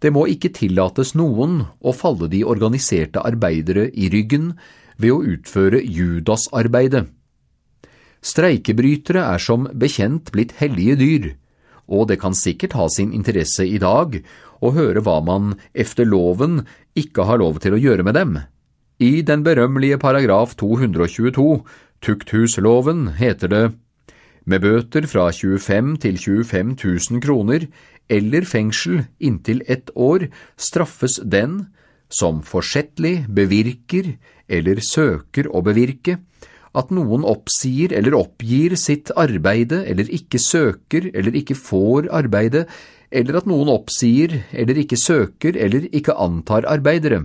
Det 0.00 0.12
må 0.12 0.26
ikke 0.28 0.52
tillates 0.54 1.14
noen 1.16 1.62
å 1.80 1.92
falle 1.96 2.28
de 2.32 2.42
organiserte 2.44 3.22
arbeidere 3.24 3.88
i 3.92 4.10
ryggen 4.12 4.52
ved 5.00 5.12
å 5.12 5.22
utføre 5.34 5.80
Judas-arbeidet. 5.82 7.06
Streikebrytere 8.26 9.22
er 9.22 9.42
som 9.42 9.68
bekjent 9.72 10.32
blitt 10.34 10.56
hellige 10.60 10.96
dyr, 11.00 11.30
og 11.86 12.08
det 12.10 12.18
kan 12.20 12.34
sikkert 12.34 12.74
ha 12.74 12.88
sin 12.90 13.12
interesse 13.14 13.64
i 13.64 13.78
dag 13.78 14.18
å 14.60 14.72
høre 14.74 15.02
hva 15.04 15.20
man 15.24 15.54
efter 15.72 16.08
loven 16.08 16.64
ikke 16.98 17.26
har 17.28 17.40
lov 17.42 17.60
til 17.62 17.76
å 17.76 17.80
gjøre 17.80 18.06
med 18.06 18.16
dem. 18.18 18.38
I 18.98 19.20
den 19.22 19.44
berømmelige 19.44 20.00
paragraf 20.00 20.56
222 20.56 21.60
Tukthusloven 22.04 23.16
heter 23.20 23.52
det 23.52 23.64
med 24.46 24.62
bøter 24.62 25.06
fra 25.10 25.30
25 25.34 25.96
til 26.04 26.18
25 26.18 26.76
000 27.10 27.22
kroner 27.24 27.66
eller 28.08 28.46
fengsel 28.46 29.04
inntil 29.18 29.62
ett 29.66 29.90
år 29.94 30.28
straffes 30.56 31.18
den 31.24 31.66
som 32.08 32.42
forsettlig 32.46 33.26
bevirker 33.34 34.14
eller 34.46 34.78
søker 34.84 35.50
å 35.50 35.64
bevirke 35.66 36.20
at 36.76 36.92
noen 36.94 37.24
oppsier 37.26 37.94
eller 37.96 38.16
oppgir 38.18 38.76
sitt 38.78 39.10
arbeide 39.16 39.82
eller 39.88 40.10
ikke 40.12 40.40
søker 40.42 41.08
eller 41.14 41.38
ikke 41.40 41.56
får 41.56 42.10
arbeide, 42.14 42.66
eller 43.10 43.40
at 43.40 43.48
noen 43.48 43.70
oppsier 43.72 44.42
eller 44.52 44.82
ikke 44.82 44.98
søker 45.00 45.56
eller 45.56 45.88
ikke 45.96 46.16
antar 46.20 46.68
arbeidere. 46.68 47.24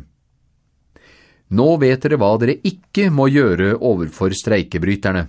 Nå 1.51 1.67
vet 1.81 2.03
dere 2.03 2.19
hva 2.19 2.31
dere 2.39 2.59
ikke 2.63 3.09
må 3.11 3.27
gjøre 3.27 3.75
overfor 3.75 4.31
streikebryterne. 4.35 5.25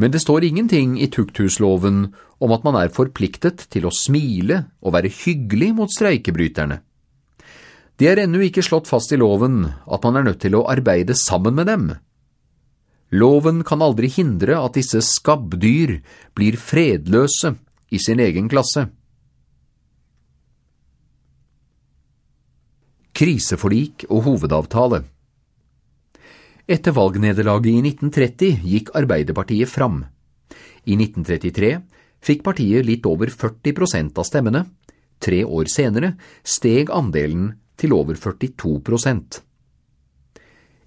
Men 0.00 0.10
det 0.10 0.24
står 0.24 0.46
ingenting 0.48 0.96
i 0.98 1.10
tukthusloven 1.12 2.06
om 2.42 2.54
at 2.56 2.64
man 2.66 2.78
er 2.80 2.94
forpliktet 2.94 3.68
til 3.70 3.86
å 3.86 3.94
smile 3.94 4.64
og 4.82 4.96
være 4.96 5.12
hyggelig 5.12 5.70
mot 5.76 5.92
streikebryterne. 5.92 6.80
Det 7.94 8.08
er 8.10 8.24
ennå 8.24 8.40
ikke 8.48 8.64
slått 8.64 8.90
fast 8.90 9.12
i 9.14 9.20
loven 9.20 9.68
at 9.68 10.02
man 10.02 10.18
er 10.18 10.26
nødt 10.26 10.40
til 10.42 10.56
å 10.58 10.64
arbeide 10.72 11.14
sammen 11.14 11.54
med 11.54 11.70
dem. 11.70 11.86
Loven 13.14 13.62
kan 13.62 13.84
aldri 13.84 14.08
hindre 14.10 14.56
at 14.58 14.74
disse 14.74 14.98
skabbdyr 15.04 16.00
blir 16.34 16.58
fredløse 16.58 17.54
i 17.94 18.00
sin 18.02 18.18
egen 18.24 18.48
klasse. 18.50 18.88
Kriseforlik 23.14 24.06
og 24.10 24.24
hovedavtale. 24.28 25.04
Etter 26.64 26.94
valgnederlaget 26.96 27.70
i 27.70 27.80
1930 27.92 28.62
gikk 28.64 28.94
Arbeiderpartiet 28.96 29.70
fram. 29.70 30.02
I 30.88 30.96
1933 30.96 31.74
fikk 32.24 32.44
partiet 32.44 32.86
litt 32.88 33.04
over 33.06 33.28
40% 33.30 34.16
av 34.20 34.28
stemmene. 34.28 34.64
Tre 35.20 35.42
år 35.44 35.68
senere 35.70 36.14
steg 36.42 36.90
andelen 36.92 37.52
til 37.80 37.94
over 37.96 38.16
42% 38.18 39.40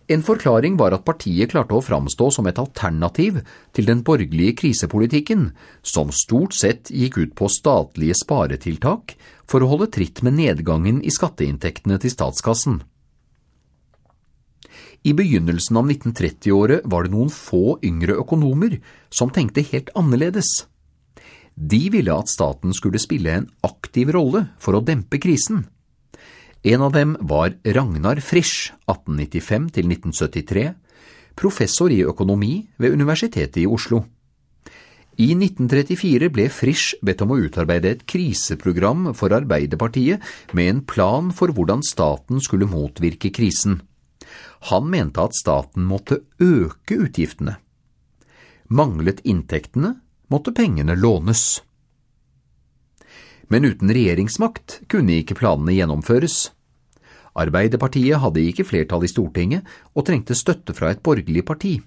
En 0.08 0.24
forklaring 0.24 0.78
var 0.80 0.94
at 0.96 1.06
partiet 1.08 1.52
klarte 1.52 1.76
å 1.76 1.84
framstå 1.84 2.30
som 2.32 2.48
et 2.48 2.60
alternativ 2.62 3.42
til 3.76 3.90
den 3.90 4.04
borgerlige 4.08 4.56
krisepolitikken, 4.62 5.50
som 5.84 6.14
stort 6.16 6.56
sett 6.56 6.92
gikk 6.92 7.18
ut 7.20 7.34
på 7.36 7.50
statlige 7.52 8.16
sparetiltak 8.16 9.18
for 9.48 9.64
å 9.64 9.72
holde 9.72 9.90
tritt 9.96 10.22
med 10.26 10.38
nedgangen 10.38 11.02
i 11.02 11.14
skatteinntektene 11.14 11.98
til 12.04 12.14
statskassen. 12.14 12.82
I 15.08 15.14
begynnelsen 15.16 15.78
av 15.80 15.88
1930-året 15.88 16.88
var 16.90 17.06
det 17.06 17.14
noen 17.14 17.32
få 17.32 17.78
yngre 17.86 18.18
økonomer 18.20 18.80
som 19.14 19.32
tenkte 19.32 19.64
helt 19.70 19.92
annerledes. 19.96 20.68
De 21.56 21.88
ville 21.94 22.14
at 22.14 22.30
staten 22.30 22.74
skulle 22.76 23.02
spille 23.02 23.34
en 23.34 23.48
aktiv 23.66 24.12
rolle 24.14 24.44
for 24.62 24.78
å 24.78 24.84
dempe 24.84 25.22
krisen. 25.22 25.64
En 26.68 26.84
av 26.84 26.92
dem 26.94 27.16
var 27.22 27.56
Ragnar 27.64 28.20
Frisch, 28.22 28.74
1895 28.90 29.72
til 29.78 29.90
1973, 29.94 30.66
professor 31.38 31.94
i 31.94 32.04
økonomi 32.04 32.68
ved 32.82 32.98
Universitetet 32.98 33.62
i 33.64 33.68
Oslo. 33.70 34.04
I 35.18 35.32
1934 35.34 36.30
ble 36.30 36.44
Frisch 36.54 36.92
bedt 37.02 37.24
om 37.26 37.32
å 37.34 37.40
utarbeide 37.42 37.90
et 37.90 38.04
kriseprogram 38.06 39.16
for 39.18 39.34
Arbeiderpartiet 39.34 40.22
med 40.54 40.70
en 40.70 40.82
plan 40.86 41.32
for 41.34 41.50
hvordan 41.50 41.82
staten 41.82 42.38
skulle 42.38 42.70
motvirke 42.70 43.32
krisen. 43.34 43.80
Han 44.70 44.86
mente 44.94 45.24
at 45.26 45.34
staten 45.34 45.90
måtte 45.90 46.20
øke 46.38 47.00
utgiftene. 47.08 47.58
Manglet 48.70 49.24
inntektene, 49.26 49.96
måtte 50.30 50.54
pengene 50.54 50.94
lånes. 50.94 51.64
Men 53.50 53.66
uten 53.66 53.90
regjeringsmakt 53.90 54.84
kunne 54.92 55.18
ikke 55.24 55.40
planene 55.40 55.80
gjennomføres. 55.80 56.52
Arbeiderpartiet 57.34 58.22
hadde 58.22 58.46
ikke 58.52 58.70
flertall 58.70 59.06
i 59.08 59.10
Stortinget 59.10 59.66
og 59.96 60.06
trengte 60.06 60.38
støtte 60.38 60.78
fra 60.78 60.94
et 60.94 61.02
borgerlig 61.02 61.46
parti. 61.48 61.80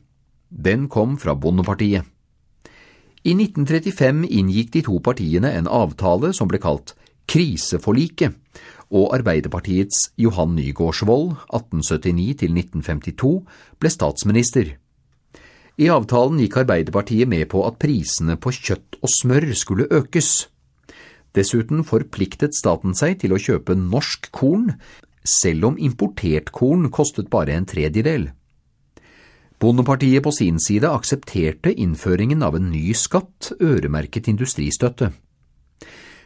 Den 0.50 0.88
kom 0.90 1.14
fra 1.20 1.38
Bondepartiet. 1.38 2.08
I 3.20 3.34
1935 3.36 4.24
inngikk 4.32 4.70
de 4.72 4.80
to 4.86 4.96
partiene 5.04 5.50
en 5.52 5.66
avtale 5.68 6.32
som 6.32 6.48
ble 6.48 6.56
kalt 6.62 6.94
Kriseforliket, 7.28 8.32
og 8.90 9.12
Arbeiderpartiets 9.14 10.08
Johan 10.18 10.56
Nygaardsvold, 10.56 11.34
1879–1952, 11.52 13.34
ble 13.78 13.92
statsminister. 13.92 14.72
I 15.76 15.90
avtalen 15.92 16.40
gikk 16.40 16.58
Arbeiderpartiet 16.64 17.28
med 17.30 17.46
på 17.52 17.62
at 17.68 17.78
prisene 17.80 18.34
på 18.40 18.54
kjøtt 18.56 18.98
og 18.98 19.12
smør 19.20 19.52
skulle 19.52 19.86
økes. 19.92 20.48
Dessuten 21.36 21.84
forpliktet 21.86 22.56
staten 22.56 22.96
seg 22.96 23.20
til 23.20 23.36
å 23.36 23.38
kjøpe 23.38 23.76
norsk 23.78 24.32
korn, 24.34 24.72
selv 25.22 25.70
om 25.70 25.78
importert 25.78 26.50
korn 26.56 26.88
kostet 26.90 27.30
bare 27.30 27.54
en 27.54 27.68
tredjedel. 27.68 28.30
Bondepartiet 29.60 30.22
på 30.24 30.30
sin 30.32 30.56
side 30.56 30.88
aksepterte 30.88 31.74
innføringen 31.76 32.40
av 32.40 32.54
en 32.56 32.70
ny 32.72 32.94
skatt, 32.96 33.50
øremerket 33.60 34.30
industristøtte. 34.32 35.10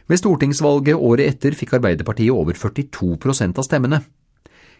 Ved 0.07 0.21
stortingsvalget 0.21 0.95
året 0.95 1.33
etter 1.33 1.57
fikk 1.57 1.73
Arbeiderpartiet 1.75 2.31
over 2.31 2.55
42% 2.55 3.59
av 3.59 3.65
stemmene. 3.67 3.99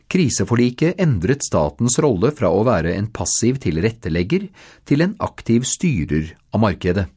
Kriseforliket 0.07 1.01
endret 1.03 1.43
statens 1.43 1.97
rolle 1.99 2.29
fra 2.37 2.51
å 2.53 2.61
være 2.63 2.93
en 2.95 3.09
passiv 3.11 3.57
tilrettelegger 3.59 4.45
til 4.87 5.03
en 5.03 5.17
aktiv 5.25 5.65
styrer 5.67 6.29
av 6.53 6.63
markedet. 6.63 7.09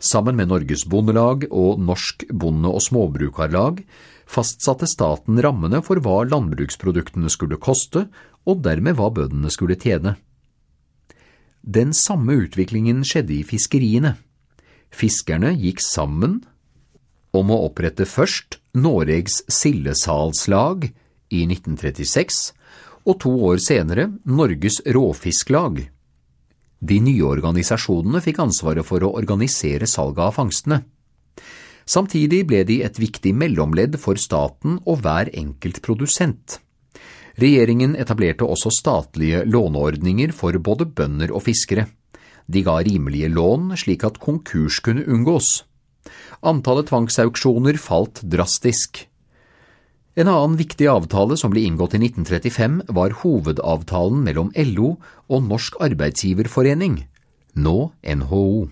Sammen 0.00 0.34
med 0.34 0.48
Norges 0.48 0.82
Bondelag 0.88 1.44
og 1.52 1.78
Norsk 1.84 2.24
Bonde- 2.32 2.72
og 2.72 2.82
Småbrukarlag 2.82 3.84
fastsatte 4.26 4.88
staten 4.90 5.38
rammene 5.44 5.82
for 5.84 6.02
hva 6.02 6.24
landbruksproduktene 6.24 7.30
skulle 7.30 7.60
koste, 7.60 8.08
og 8.48 8.64
dermed 8.64 8.96
hva 8.98 9.12
bøndene 9.14 9.52
skulle 9.52 9.78
tjene. 9.78 10.16
Den 11.60 11.92
samme 11.94 12.38
utviklingen 12.46 13.02
skjedde 13.04 13.34
i 13.36 13.42
fiskeriene. 13.44 14.14
Fiskerne 14.90 15.52
gikk 15.54 15.82
sammen 15.84 16.40
om 17.36 17.52
å 17.52 17.60
opprette 17.68 18.06
først 18.08 18.58
Noregs 18.74 19.42
sildesalslag 19.50 20.88
i 21.30 21.44
1936 21.46 22.40
og 23.06 23.20
to 23.22 23.32
år 23.50 23.60
senere 23.62 24.08
Norges 24.24 24.80
råfisklag. 24.86 25.84
De 26.80 26.96
nye 27.04 27.26
organisasjonene 27.28 28.22
fikk 28.24 28.40
ansvaret 28.42 28.86
for 28.86 29.04
å 29.04 29.12
organisere 29.20 29.88
salget 29.90 30.24
av 30.30 30.36
fangstene. 30.38 30.80
Samtidig 31.84 32.44
ble 32.48 32.64
de 32.64 32.80
et 32.86 32.98
viktig 33.02 33.32
mellomledd 33.36 33.98
for 34.00 34.20
staten 34.20 34.78
og 34.86 35.02
hver 35.04 35.30
enkelt 35.36 35.80
produsent. 35.84 36.60
Regjeringen 37.40 37.94
etablerte 37.96 38.44
også 38.44 38.72
statlige 38.74 39.44
låneordninger 39.48 40.32
for 40.36 40.56
både 40.60 40.84
bønder 40.84 41.32
og 41.32 41.46
fiskere. 41.46 41.86
De 42.50 42.60
ga 42.66 42.80
rimelige 42.84 43.30
lån 43.32 43.70
slik 43.80 44.04
at 44.04 44.18
konkurs 44.20 44.80
kunne 44.84 45.06
unngås. 45.06 45.62
Antallet 46.42 46.90
tvangsauksjoner 46.90 47.78
falt 47.80 48.20
drastisk. 48.26 49.06
En 50.18 50.28
annen 50.28 50.56
viktig 50.58 50.88
avtale 50.90 51.36
som 51.38 51.52
ble 51.52 51.62
inngått 51.68 51.94
i 51.94 52.00
1935, 52.02 52.80
var 52.90 53.14
hovedavtalen 53.22 54.24
mellom 54.26 54.50
LO 54.72 54.96
og 55.30 55.46
Norsk 55.46 55.78
Arbeidsgiverforening, 55.86 57.04
nå 57.54 57.76
NHO. 58.02 58.68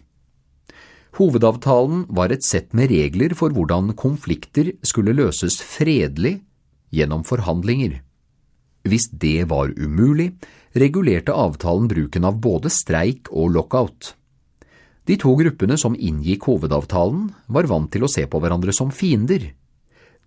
Hovedavtalen 1.19 2.05
var 2.15 2.35
et 2.35 2.45
sett 2.45 2.75
med 2.77 2.91
regler 2.93 3.33
for 3.39 3.55
hvordan 3.55 3.95
konflikter 3.99 4.75
skulle 4.87 5.15
løses 5.17 5.57
fredelig 5.63 6.41
gjennom 6.95 7.25
forhandlinger. 7.27 8.01
Hvis 8.89 9.11
det 9.13 9.49
var 9.51 9.75
umulig, 9.77 10.33
regulerte 10.79 11.35
avtalen 11.35 11.89
bruken 11.91 12.25
av 12.29 12.39
både 12.41 12.73
streik 12.73 13.29
og 13.33 13.53
lockout. 13.57 14.15
De 15.09 15.17
to 15.21 15.35
gruppene 15.39 15.79
som 15.81 15.97
inngikk 15.97 16.49
hovedavtalen, 16.51 17.31
var 17.49 17.69
vant 17.69 17.91
til 17.93 18.05
å 18.05 18.11
se 18.13 18.27
på 18.29 18.41
hverandre 18.43 18.75
som 18.77 18.93
fiender. 18.93 19.51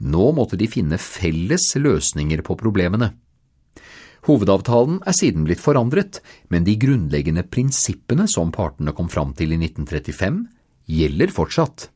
Nå 0.01 0.31
måtte 0.33 0.57
de 0.57 0.69
finne 0.69 0.97
felles 0.97 1.67
løsninger 1.77 2.41
på 2.45 2.57
problemene. 2.57 3.11
Hovedavtalen 4.25 4.99
er 5.05 5.17
siden 5.17 5.45
blitt 5.45 5.61
forandret, 5.61 6.19
men 6.49 6.65
de 6.65 6.75
grunnleggende 6.81 7.45
prinsippene 7.49 8.27
som 8.29 8.53
partene 8.53 8.93
kom 8.97 9.09
fram 9.09 9.33
til 9.37 9.53
i 9.53 9.59
1935, 9.61 10.43
gjelder 10.89 11.33
fortsatt. 11.33 11.89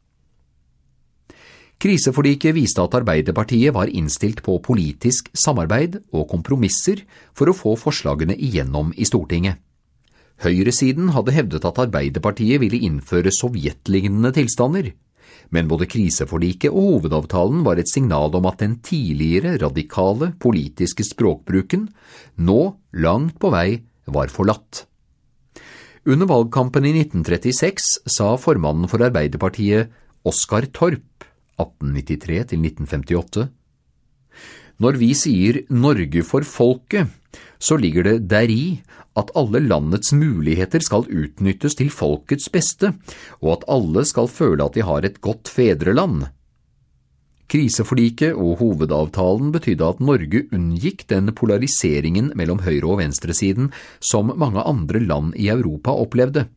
Kriseforliket 1.86 2.56
viste 2.58 2.82
at 2.82 2.95
Arbeiderpartiet 2.98 3.69
var 3.76 3.91
innstilt 3.93 4.39
på 4.41 4.56
politisk 4.65 5.28
samarbeid 5.38 6.00
og 6.17 6.24
kompromisser 6.32 7.04
for 7.38 7.52
å 7.52 7.54
få 7.54 7.76
forslagene 7.78 8.34
igjennom 8.34 8.89
i 8.98 9.06
Stortinget. 9.06 9.60
Høyresiden 10.41 11.12
hadde 11.13 11.36
hevdet 11.36 11.67
at 11.69 11.84
Arbeiderpartiet 11.84 12.63
ville 12.63 12.80
innføre 12.88 13.30
sovjetlignende 13.30 14.34
tilstander, 14.34 14.89
men 15.54 15.69
både 15.69 15.86
kriseforliket 15.86 16.74
og 16.74 16.89
hovedavtalen 16.89 17.62
var 17.67 17.78
et 17.78 17.91
signal 17.93 18.34
om 18.34 18.50
at 18.50 18.65
den 18.65 18.80
tidligere 18.82 19.54
radikale 19.62 20.34
politiske 20.41 21.06
språkbruken 21.06 21.86
nå 22.41 22.62
langt 22.98 23.38
på 23.38 23.54
vei 23.54 23.67
var 24.10 24.34
forlatt. 24.34 24.88
Under 26.10 26.34
valgkampen 26.34 26.89
i 26.89 26.98
1936 26.98 28.10
sa 28.10 28.34
formannen 28.41 28.89
for 28.89 29.06
Arbeiderpartiet 29.06 29.93
Oskar 30.26 30.65
Torp 30.74 31.06
1893–1958 31.62 33.48
Når 34.84 35.00
vi 35.00 35.12
sier 35.15 35.62
Norge 35.72 36.24
for 36.28 36.44
folket, 36.48 37.08
så 37.60 37.78
ligger 37.80 38.04
det 38.08 38.28
deri 38.32 38.82
at 39.15 39.32
alle 39.39 39.62
landets 39.63 40.12
muligheter 40.15 40.84
skal 40.84 41.08
utnyttes 41.08 41.78
til 41.80 41.91
folkets 41.94 42.50
beste, 42.52 42.91
og 43.39 43.58
at 43.58 43.68
alle 43.72 44.04
skal 44.08 44.28
føle 44.32 44.65
at 44.65 44.76
de 44.76 44.84
har 44.84 45.08
et 45.08 45.22
godt 45.24 45.52
fedreland. 45.52 46.28
Kriseforliket 47.46 48.34
og 48.34 48.58
hovedavtalen 48.60 49.52
betydde 49.54 49.88
at 49.88 50.02
Norge 50.02 50.48
unngikk 50.56 51.06
den 51.12 51.30
polariseringen 51.38 52.32
mellom 52.36 52.63
høyre- 52.65 52.89
og 52.89 53.00
venstresiden 53.04 53.70
som 54.02 54.34
mange 54.34 54.63
andre 54.65 55.00
land 55.00 55.36
i 55.38 55.52
Europa 55.54 55.94
opplevde. 55.94 56.48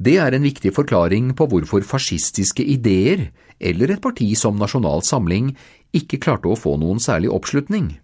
Det 0.00 0.16
er 0.20 0.36
en 0.36 0.44
viktig 0.44 0.72
forklaring 0.76 1.32
på 1.36 1.46
hvorfor 1.48 1.84
fascistiske 1.84 2.64
ideer, 2.64 3.30
eller 3.60 3.92
et 3.92 4.02
parti 4.02 4.32
som 4.38 4.58
Nasjonal 4.58 5.04
Samling, 5.06 5.52
ikke 5.92 6.20
klarte 6.22 6.50
å 6.50 6.58
få 6.58 6.76
noen 6.80 7.02
særlig 7.02 7.30
oppslutning. 7.32 7.98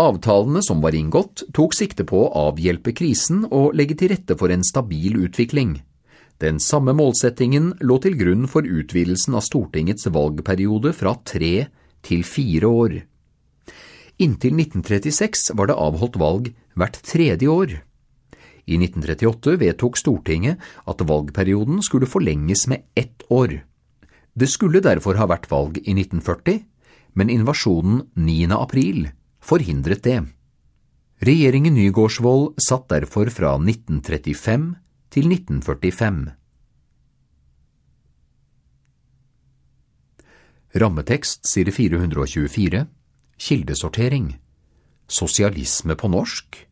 Avtalene 0.00 0.62
som 0.64 0.80
var 0.80 0.94
inngått, 0.96 1.44
tok 1.54 1.74
sikte 1.76 2.06
på 2.08 2.22
å 2.24 2.48
avhjelpe 2.48 2.94
krisen 2.96 3.44
og 3.50 3.74
legge 3.76 3.98
til 4.00 4.12
rette 4.14 4.36
for 4.38 4.52
en 4.52 4.64
stabil 4.64 5.18
utvikling. 5.26 5.80
Den 6.40 6.60
samme 6.62 6.94
målsettingen 6.96 7.74
lå 7.84 7.98
til 8.00 8.16
grunn 8.16 8.46
for 8.48 8.64
utvidelsen 8.64 9.36
av 9.36 9.44
Stortingets 9.44 10.08
valgperiode 10.08 10.94
fra 10.96 11.18
tre 11.28 11.68
til 12.06 12.24
fire 12.24 12.70
år. 12.70 12.96
Inntil 14.20 14.56
1936 14.56 15.50
var 15.56 15.68
det 15.68 15.76
avholdt 15.76 16.16
valg 16.20 16.50
hvert 16.80 16.96
tredje 17.04 17.48
år. 17.52 17.76
I 18.70 18.78
1938 18.78 19.56
vedtok 19.58 19.98
Stortinget 19.98 20.60
at 20.86 21.02
valgperioden 21.02 21.82
skulle 21.82 22.06
forlenges 22.06 22.68
med 22.70 22.86
ett 22.94 23.24
år. 23.28 23.64
Det 24.34 24.46
skulle 24.46 24.82
derfor 24.84 25.18
ha 25.18 25.26
vært 25.26 25.50
valg 25.50 25.80
i 25.82 25.94
1940, 25.96 26.60
men 27.18 27.32
invasjonen 27.34 28.04
9. 28.14 28.46
april 28.54 29.08
forhindret 29.42 30.04
det. 30.06 30.20
Regjeringen 31.20 31.74
Nygaardsvold 31.74 32.60
satt 32.62 32.86
derfor 32.92 33.28
fra 33.34 33.56
1935 33.58 34.70
til 35.10 35.26
1945. 35.34 36.22
Rammetekst 40.78 41.50
side 41.50 41.74
424 41.74 42.86
Kildesortering 43.40 44.36
Sosialisme 45.10 45.96
på 45.98 46.08
norsk 46.14 46.69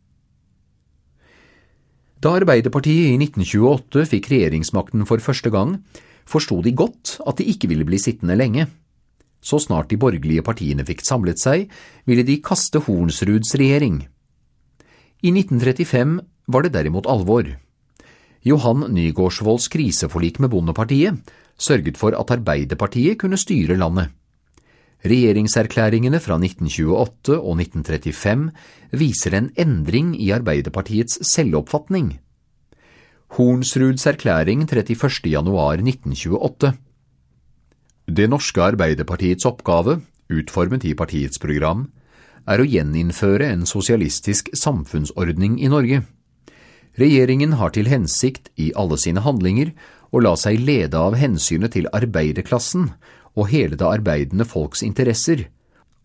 Da 2.18 2.32
Arbeiderpartiet 2.34 3.12
i 3.12 3.18
1928 3.20 4.08
fikk 4.10 4.24
regjeringsmakten 4.32 5.04
for 5.06 5.22
første 5.22 5.52
gang, 5.54 5.76
forsto 6.26 6.58
de 6.64 6.72
godt 6.74 7.20
at 7.22 7.38
de 7.38 7.46
ikke 7.46 7.70
ville 7.70 7.86
bli 7.86 8.00
sittende 8.02 8.34
lenge. 8.34 8.66
Så 9.38 9.60
snart 9.62 9.92
de 9.92 10.00
borgerlige 10.02 10.42
partiene 10.42 10.82
fikk 10.82 11.04
samlet 11.06 11.38
seg, 11.38 11.68
ville 12.10 12.26
de 12.26 12.40
kaste 12.42 12.82
Hornsruds 12.82 13.54
regjering. 13.54 14.02
I 15.22 15.30
1935 15.30 16.18
var 16.50 16.66
det 16.66 16.74
derimot 16.74 17.06
alvor. 17.06 17.46
Johan 18.42 18.88
Nygaardsvolds 18.94 19.70
kriseforlik 19.70 20.40
med 20.42 20.50
Bondepartiet 20.50 21.22
sørget 21.58 21.98
for 21.98 22.18
at 22.18 22.34
Arbeiderpartiet 22.34 23.18
kunne 23.22 23.38
styre 23.38 23.78
landet. 23.78 24.10
Regjeringserklæringene 25.06 26.18
fra 26.18 26.34
1928 26.42 27.36
og 27.38 27.60
1935 27.60 28.48
viser 28.98 29.36
en 29.38 29.52
endring 29.54 30.16
i 30.18 30.32
Arbeiderpartiets 30.34 31.20
selvoppfatning. 31.22 32.16
Hornsruds 33.36 34.06
erklæring 34.06 34.64
31. 34.66 35.30
januar 35.30 35.78
1928 35.78 36.72
Det 38.08 38.26
norske 38.30 38.62
Arbeiderpartiets 38.62 39.46
oppgave, 39.46 40.00
utformet 40.30 40.84
i 40.84 40.94
partiets 40.94 41.38
program, 41.38 41.92
er 42.48 42.58
å 42.58 42.66
gjeninnføre 42.66 43.52
en 43.52 43.66
sosialistisk 43.68 44.48
samfunnsordning 44.56 45.60
i 45.60 45.68
Norge. 45.70 46.02
Regjeringen 46.98 47.54
har 47.60 47.70
til 47.70 47.86
hensikt 47.86 48.50
i 48.56 48.72
alle 48.74 48.98
sine 48.98 49.22
handlinger 49.22 49.70
å 50.10 50.22
la 50.24 50.34
seg 50.40 50.58
lede 50.58 50.98
av 50.98 51.14
hensynet 51.20 51.76
til 51.76 51.86
arbeiderklassen 51.92 52.88
og 53.38 53.52
hele 53.52 53.78
det 53.78 53.86
arbeidende 53.86 54.46
folks 54.48 54.82
interesser, 54.82 55.46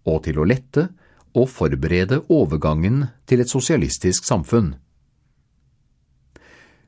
og 0.05 0.23
til 0.27 0.39
å 0.39 0.45
lette 0.47 0.89
og 1.33 1.49
forberede 1.49 2.21
overgangen 2.31 3.07
til 3.29 3.41
et 3.41 3.49
sosialistisk 3.49 4.27
samfunn. 4.27 4.75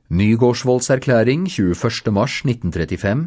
Nygårdsvolds 0.06 0.92
erklæring 0.94 1.48
21. 1.50 2.12
mars 2.14 2.38
1935 2.46 3.24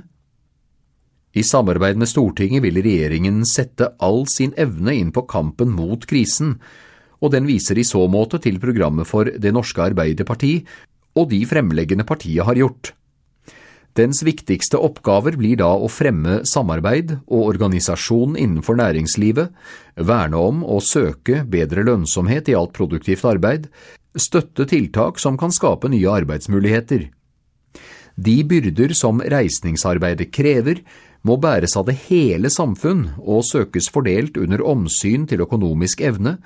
I 1.36 1.44
samarbeid 1.44 2.00
med 2.00 2.08
Stortinget 2.08 2.64
vil 2.64 2.80
regjeringen 2.80 3.42
sette 3.44 3.92
all 4.00 4.24
sin 4.32 4.54
evne 4.56 4.96
inn 4.96 5.12
på 5.12 5.26
kampen 5.28 5.74
mot 5.76 6.08
krisen, 6.08 6.56
og 7.20 7.34
den 7.36 7.50
viser 7.50 7.76
i 7.76 7.84
så 7.84 8.06
måte 8.08 8.40
til 8.40 8.62
programmet 8.64 9.10
for 9.10 9.28
Det 9.28 9.52
norske 9.52 9.84
Arbeiderparti 9.90 10.54
og 11.20 11.28
de 11.34 11.42
fremleggende 11.50 12.08
partiet 12.08 12.48
har 12.48 12.56
gjort. 12.56 12.94
Dens 14.00 14.22
viktigste 14.24 14.80
oppgaver 14.80 15.36
blir 15.36 15.58
da 15.60 15.70
å 15.76 15.90
fremme 15.92 16.40
samarbeid 16.48 17.18
og 17.18 17.50
organisasjon 17.50 18.38
innenfor 18.40 18.78
næringslivet, 18.80 19.50
verne 20.08 20.40
om 20.40 20.62
og 20.64 20.86
søke 20.88 21.42
bedre 21.44 21.84
lønnsomhet 21.84 22.48
i 22.48 22.56
alt 22.56 22.72
produktivt 22.78 23.26
arbeid, 23.28 23.68
støtte 24.16 24.70
tiltak 24.70 25.20
som 25.20 25.36
kan 25.42 25.52
skape 25.52 25.92
nye 25.92 26.14
arbeidsmuligheter. 26.22 27.10
De 28.16 28.38
byrder 28.48 28.96
som 28.96 29.20
reisningsarbeidet 29.20 30.32
krever, 30.32 30.84
må 31.28 31.36
bæres 31.36 31.76
av 31.76 31.90
det 31.90 31.98
hele 32.08 32.48
samfunn 32.54 33.10
og 33.20 33.44
søkes 33.50 33.92
fordelt 33.92 34.40
under 34.40 34.64
omsyn 34.64 35.28
til 35.28 35.44
økonomisk 35.44 36.06
evne, 36.08 36.38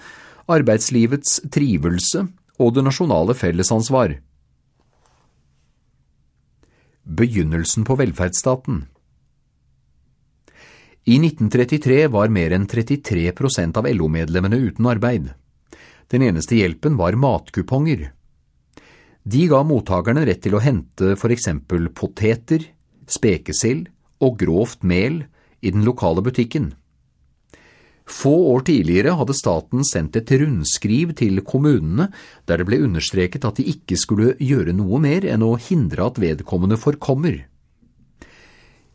arbeidslivets 0.49 1.43
trivelse 1.53 2.25
og 2.57 2.73
det 2.73 2.87
nasjonale 2.89 3.37
fellesansvar. 3.37 4.17
Begynnelsen 7.03 7.83
på 7.83 7.97
velferdsstaten 7.99 8.85
I 11.03 11.17
1933 11.19 11.97
var 12.07 12.31
mer 12.31 12.53
enn 12.55 12.63
33 12.63 13.25
prosent 13.35 13.75
av 13.75 13.89
LO-medlemmene 13.91 14.55
uten 14.69 14.87
arbeid. 14.87 15.25
Den 16.07 16.23
eneste 16.23 16.55
hjelpen 16.55 16.95
var 16.95 17.17
matkuponger. 17.19 18.05
De 19.27 19.41
ga 19.51 19.59
mottakerne 19.67 20.23
rett 20.23 20.39
til 20.47 20.55
å 20.55 20.63
hente 20.63 21.17
for 21.19 21.35
eksempel 21.35 21.89
poteter, 21.91 22.69
spekesild 23.03 23.91
og 24.23 24.39
grovt 24.39 24.87
mel 24.87 25.25
i 25.59 25.75
den 25.75 25.83
lokale 25.83 26.23
butikken. 26.23 26.71
Få 28.13 28.33
år 28.53 28.65
tidligere 28.67 29.15
hadde 29.17 29.35
staten 29.35 29.85
sendt 29.87 30.17
et 30.19 30.31
rundskriv 30.37 31.15
til 31.17 31.41
kommunene 31.47 32.09
der 32.49 32.61
det 32.61 32.67
ble 32.69 32.83
understreket 32.85 33.45
at 33.47 33.57
de 33.57 33.65
ikke 33.73 33.97
skulle 33.97 34.35
gjøre 34.37 34.75
noe 34.77 34.99
mer 35.01 35.25
enn 35.25 35.45
å 35.45 35.55
hindre 35.57 36.05
at 36.11 36.19
vedkommende 36.21 36.77
forkommer. 36.77 37.39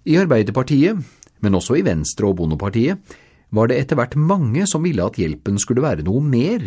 I 0.09 0.16
Arbeiderpartiet, 0.20 1.00
men 1.42 1.59
også 1.59 1.81
i 1.81 1.85
Venstre 1.87 2.31
og 2.31 2.38
Bondepartiet, 2.38 3.02
var 3.50 3.68
det 3.68 3.81
etter 3.81 3.98
hvert 3.98 4.14
mange 4.16 4.66
som 4.68 4.85
ville 4.85 5.04
at 5.04 5.18
hjelpen 5.18 5.59
skulle 5.61 5.85
være 5.85 6.04
noe 6.07 6.22
mer 6.22 6.64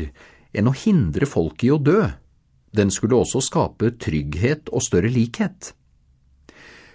enn 0.52 0.68
å 0.68 0.76
hindre 0.76 1.30
folk 1.30 1.64
i 1.64 1.72
å 1.72 1.80
dø. 1.80 2.04
Den 2.76 2.92
skulle 2.92 3.20
også 3.22 3.42
skape 3.44 3.94
trygghet 4.02 4.72
og 4.72 4.84
større 4.84 5.12
likhet. 5.12 5.72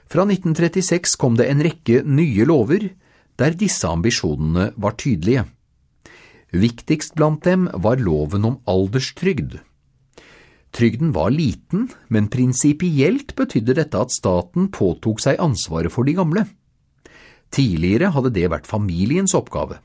Fra 0.07 0.23
1936 0.27 1.17
kom 1.19 1.39
det 1.39 1.49
en 1.51 1.63
rekke 1.65 2.03
nye 2.07 2.47
lover, 2.47 2.91
der 3.41 3.57
disse 3.59 3.89
ambisjonene 3.89 4.71
var 4.77 4.97
tydelige. 5.01 5.47
Viktigst 6.53 7.17
blant 7.17 7.45
dem 7.45 7.69
var 7.73 8.01
loven 8.01 8.45
om 8.49 8.61
alderstrygd. 8.71 9.59
Trygden 10.77 11.15
var 11.15 11.31
liten, 11.33 11.89
men 12.09 12.29
prinsipielt 12.29 13.35
betydde 13.37 13.77
dette 13.79 14.01
at 14.01 14.13
staten 14.13 14.69
påtok 14.69 15.23
seg 15.25 15.41
ansvaret 15.41 15.93
for 15.93 16.05
de 16.05 16.17
gamle. 16.19 16.47
Tidligere 17.55 18.11
hadde 18.13 18.35
det 18.35 18.51
vært 18.53 18.69
familiens 18.69 19.35
oppgave. 19.37 19.81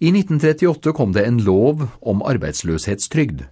I 0.00 0.10
1938 0.14 0.94
kom 0.96 1.12
det 1.12 1.26
en 1.28 1.42
lov 1.44 1.84
om 2.00 2.22
arbeidsløshetstrygd. 2.24 3.44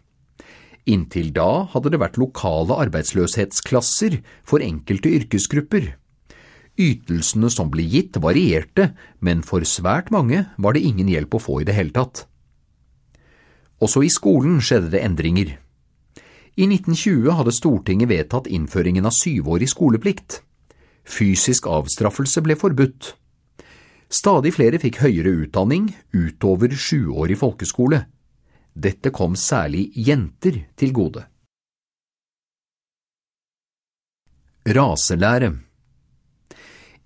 Inntil 0.88 1.28
da 1.36 1.68
hadde 1.74 1.92
det 1.92 2.00
vært 2.00 2.16
lokale 2.16 2.78
arbeidsløshetsklasser 2.86 4.22
for 4.48 4.64
enkelte 4.64 5.12
yrkesgrupper. 5.12 5.97
Ytelsene 6.78 7.50
som 7.50 7.72
ble 7.72 7.82
gitt 7.90 8.16
varierte, 8.22 8.92
men 9.18 9.42
for 9.42 9.66
svært 9.66 10.12
mange 10.14 10.44
var 10.62 10.76
det 10.76 10.84
ingen 10.86 11.08
hjelp 11.10 11.34
å 11.34 11.42
få 11.42 11.60
i 11.62 11.66
det 11.66 11.74
hele 11.74 11.94
tatt. 11.94 12.28
Også 13.82 14.04
i 14.06 14.10
skolen 14.10 14.60
skjedde 14.62 14.92
det 14.94 15.02
endringer. 15.02 15.56
I 16.58 16.66
1920 16.66 17.34
hadde 17.38 17.54
Stortinget 17.54 18.10
vedtatt 18.10 18.50
innføringen 18.50 19.06
av 19.06 19.14
syvårig 19.14 19.68
skoleplikt. 19.70 20.40
Fysisk 21.06 21.66
avstraffelse 21.70 22.42
ble 22.46 22.56
forbudt. 22.58 23.12
Stadig 24.08 24.54
flere 24.56 24.80
fikk 24.82 25.02
høyere 25.02 25.34
utdanning 25.44 25.90
utover 26.14 26.72
sjuårig 26.74 27.38
folkeskole. 27.38 28.04
Dette 28.74 29.10
kom 29.14 29.34
særlig 29.36 29.90
jenter 29.94 30.62
til 30.78 30.94
gode. 30.94 31.26
Raselære 34.68 35.67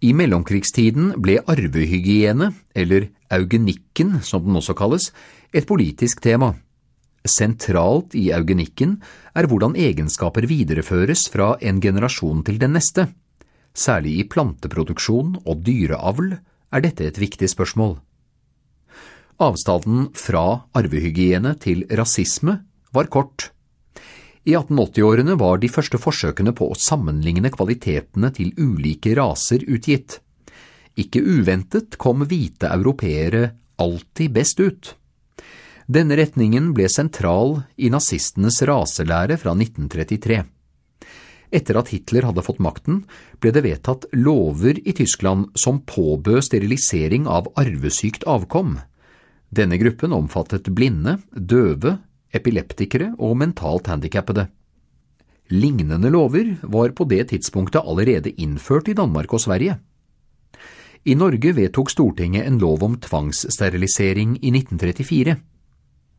i 0.02 0.10
mellomkrigstiden 0.18 1.12
ble 1.22 1.38
arvehygiene, 1.46 2.50
eller 2.74 3.08
eugenikken 3.32 4.18
som 4.26 4.44
den 4.46 4.58
også 4.58 4.74
kalles, 4.78 5.10
et 5.54 5.68
politisk 5.68 6.22
tema. 6.24 6.52
Sentralt 7.22 8.16
i 8.18 8.30
eugenikken 8.34 8.96
er 9.38 9.46
hvordan 9.46 9.76
egenskaper 9.78 10.48
videreføres 10.50 11.28
fra 11.30 11.54
en 11.62 11.78
generasjon 11.80 12.42
til 12.42 12.58
den 12.58 12.74
neste. 12.74 13.06
Særlig 13.72 14.16
i 14.18 14.26
planteproduksjon 14.28 15.36
og 15.46 15.62
dyreavl 15.64 16.34
er 16.34 16.82
dette 16.82 17.06
et 17.06 17.20
viktig 17.22 17.48
spørsmål. 17.52 18.00
Avstanden 19.42 20.10
fra 20.18 20.66
arvehygiene 20.76 21.54
til 21.62 21.86
rasisme 21.88 22.58
var 22.92 23.08
kort. 23.08 23.51
I 24.44 24.56
1880-årene 24.56 25.36
var 25.38 25.60
de 25.62 25.68
første 25.70 26.00
forsøkene 26.02 26.50
på 26.58 26.66
å 26.72 26.78
sammenligne 26.78 27.52
kvalitetene 27.54 28.32
til 28.34 28.50
ulike 28.58 29.14
raser 29.14 29.62
utgitt. 29.70 30.18
Ikke 30.98 31.22
uventet 31.22 31.94
kom 32.00 32.24
hvite 32.26 32.72
europeere 32.74 33.52
alltid 33.82 34.34
best 34.34 34.58
ut. 34.60 34.96
Denne 35.86 36.16
retningen 36.18 36.72
ble 36.74 36.88
sentral 36.90 37.60
i 37.76 37.90
nazistenes 37.92 38.60
raselære 38.66 39.38
fra 39.38 39.54
1933. 39.54 40.42
Etter 41.52 41.78
at 41.78 41.90
Hitler 41.92 42.26
hadde 42.26 42.42
fått 42.42 42.62
makten, 42.64 43.02
ble 43.38 43.52
det 43.54 43.62
vedtatt 43.66 44.06
lover 44.16 44.78
i 44.82 44.94
Tyskland 44.96 45.50
som 45.58 45.82
påbød 45.86 46.40
sterilisering 46.48 47.28
av 47.28 47.50
arvesykt 47.60 48.24
avkom. 48.24 48.78
Denne 49.52 49.76
gruppen 49.78 50.14
omfattet 50.16 50.70
blinde, 50.72 51.18
døve, 51.30 51.98
epileptikere 52.32 53.12
og 53.18 53.36
mentalt 53.40 53.88
handikappede. 53.92 54.48
Lignende 55.52 56.10
lover 56.10 56.54
var 56.62 56.94
på 56.96 57.04
det 57.04 57.28
tidspunktet 57.32 57.84
allerede 57.84 58.32
innført 58.40 58.88
i 58.88 58.96
Danmark 58.96 59.32
og 59.32 59.40
Sverige. 59.40 59.78
I 61.04 61.14
Norge 61.18 61.50
vedtok 61.56 61.90
Stortinget 61.90 62.46
en 62.46 62.60
lov 62.62 62.84
om 62.86 62.94
tvangssterilisering 63.02 64.36
i 64.38 64.52
1934. 64.54 65.36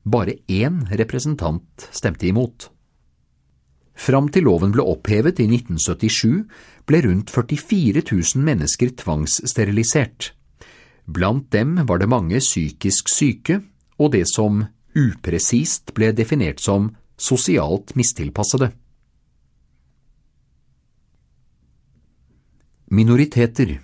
Bare 0.04 0.36
én 0.52 0.84
representant 0.92 1.88
stemte 1.92 2.28
imot. 2.28 2.70
Fram 3.96 4.28
til 4.34 4.44
loven 4.44 4.74
ble 4.74 4.84
opphevet 4.84 5.40
i 5.40 5.48
1977, 5.48 6.44
ble 6.90 7.02
rundt 7.06 7.32
44 7.32 8.04
000 8.04 8.44
mennesker 8.44 8.92
tvangssterilisert. 9.00 10.34
Blant 11.08 11.52
dem 11.54 11.78
var 11.88 12.02
det 12.02 12.10
mange 12.10 12.40
psykisk 12.40 13.10
syke 13.12 13.62
og 14.00 14.12
det 14.16 14.26
som 14.28 14.66
upresist 14.96 15.94
ble 15.98 16.12
definert 16.16 16.62
som 16.64 16.92
sosialt 17.18 17.96
mistilpassede. 17.96 18.72
Minoriteter 22.94 23.80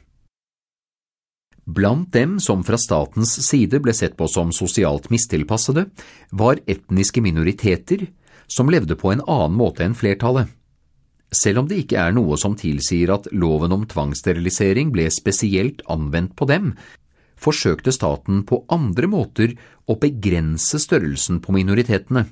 Blant 1.69 2.13
dem 2.13 2.39
som 2.39 2.63
fra 2.65 2.78
statens 2.82 3.36
side 3.45 3.80
ble 3.82 3.93
sett 3.93 4.15
på 4.17 4.26
som 4.30 4.50
sosialt 4.54 5.10
mistilpassede, 5.13 5.86
var 6.32 6.62
etniske 6.65 7.22
minoriteter 7.22 8.08
som 8.50 8.69
levde 8.74 8.98
på 8.98 9.12
en 9.13 9.22
annen 9.26 9.58
måte 9.58 9.86
enn 9.86 9.98
flertallet. 9.98 10.50
Selv 11.30 11.62
om 11.62 11.67
det 11.69 11.84
ikke 11.84 12.00
er 12.02 12.15
noe 12.17 12.39
som 12.41 12.56
tilsier 12.58 13.12
at 13.13 13.28
loven 13.30 13.76
om 13.76 13.86
tvangssterilisering 13.89 14.89
ble 14.93 15.06
spesielt 15.13 15.84
anvendt 15.86 16.34
på 16.38 16.48
dem, 16.50 16.72
forsøkte 17.39 17.93
staten 17.95 18.43
på 18.47 18.63
andre 18.71 19.10
måter 19.12 19.56
å 19.89 19.97
begrense 19.99 20.80
størrelsen 20.82 21.39
på 21.43 21.56
minoritetene. 21.56 22.25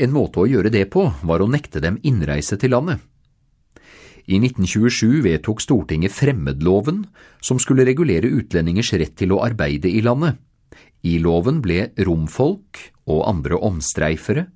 En 0.00 0.12
måte 0.14 0.40
å 0.40 0.48
gjøre 0.48 0.72
det 0.72 0.86
på 0.94 1.08
var 1.26 1.42
å 1.42 1.50
nekte 1.50 1.82
dem 1.84 1.98
innreise 2.06 2.56
til 2.60 2.72
landet. 2.76 3.00
I 4.30 4.38
1927 4.38 5.24
vedtok 5.26 5.60
Stortinget 5.64 6.14
fremmedloven, 6.14 7.02
som 7.42 7.58
skulle 7.58 7.84
regulere 7.88 8.30
utlendingers 8.30 8.92
rett 8.94 9.16
til 9.18 9.34
å 9.34 9.42
arbeide 9.42 9.90
i 9.90 10.02
landet. 10.04 10.38
I 11.02 11.18
loven 11.18 11.58
ble 11.64 11.90
romfolk 11.98 12.78
og 13.10 13.24
andre 13.26 13.58
omstreifere 13.58 14.46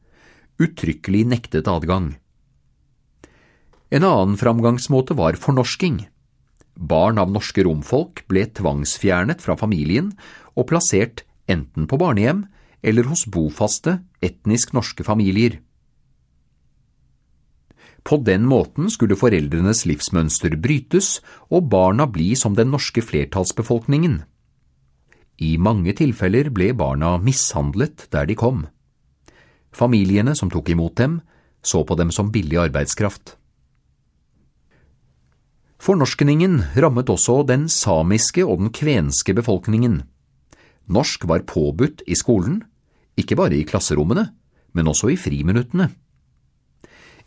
uttrykkelig 0.63 1.25
nektet 1.27 1.69
adgang. 1.71 2.15
En 3.91 4.07
annen 4.07 4.37
framgangsmåte 4.39 5.17
var 5.19 5.39
fornorsking. 5.39 6.05
Barn 6.75 7.21
av 7.23 7.31
norske 7.31 7.63
romfolk 7.65 8.25
ble 8.31 8.47
tvangsfjernet 8.51 9.43
fra 9.43 9.55
familien 9.59 10.13
og 10.55 10.69
plassert 10.73 11.23
enten 11.51 11.87
på 11.87 11.99
barnehjem 12.01 12.45
eller 12.85 13.09
hos 13.09 13.25
bofaste, 13.31 14.01
etnisk 14.21 14.75
norske 14.77 15.07
familier. 15.07 15.61
På 18.05 18.19
den 18.21 18.45
måten 18.45 18.91
skulle 18.93 19.17
foreldrenes 19.17 19.87
livsmønster 19.89 20.59
brytes 20.61 21.23
og 21.49 21.71
barna 21.73 22.05
bli 22.11 22.35
som 22.37 22.57
den 22.59 22.69
norske 22.75 23.01
flertallsbefolkningen. 23.01 24.19
I 25.41 25.57
mange 25.57 25.95
tilfeller 25.97 26.51
ble 26.55 26.75
barna 26.77 27.17
mishandlet 27.19 28.07
der 28.13 28.29
de 28.29 28.37
kom. 28.37 28.67
Familiene 29.75 30.37
som 30.37 30.53
tok 30.53 30.69
imot 30.71 30.99
dem, 31.01 31.23
så 31.65 31.83
på 31.83 31.97
dem 31.97 32.13
som 32.13 32.31
billig 32.31 32.61
arbeidskraft. 32.69 33.39
Fornorskningen 35.85 36.63
rammet 36.81 37.11
også 37.13 37.43
den 37.45 37.67
samiske 37.69 38.41
og 38.41 38.63
den 38.63 38.71
kvenske 38.73 39.35
befolkningen. 39.37 39.99
Norsk 40.89 41.27
var 41.29 41.43
påbudt 41.45 42.01
i 42.09 42.17
skolen, 42.17 42.63
ikke 43.21 43.37
bare 43.37 43.59
i 43.59 43.67
klasserommene, 43.69 44.31
men 44.73 44.89
også 44.89 45.11
i 45.13 45.19
friminuttene. 45.21 45.91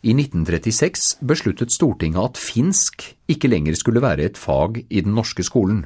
I 0.02 0.10
1936 0.10 1.20
besluttet 1.22 1.70
Stortinget 1.70 2.32
at 2.32 2.40
finsk 2.40 3.06
ikke 3.30 3.50
lenger 3.50 3.78
skulle 3.78 4.02
være 4.02 4.26
et 4.26 4.38
fag 4.38 4.82
i 4.90 5.04
den 5.06 5.14
norske 5.14 5.46
skolen. 5.46 5.84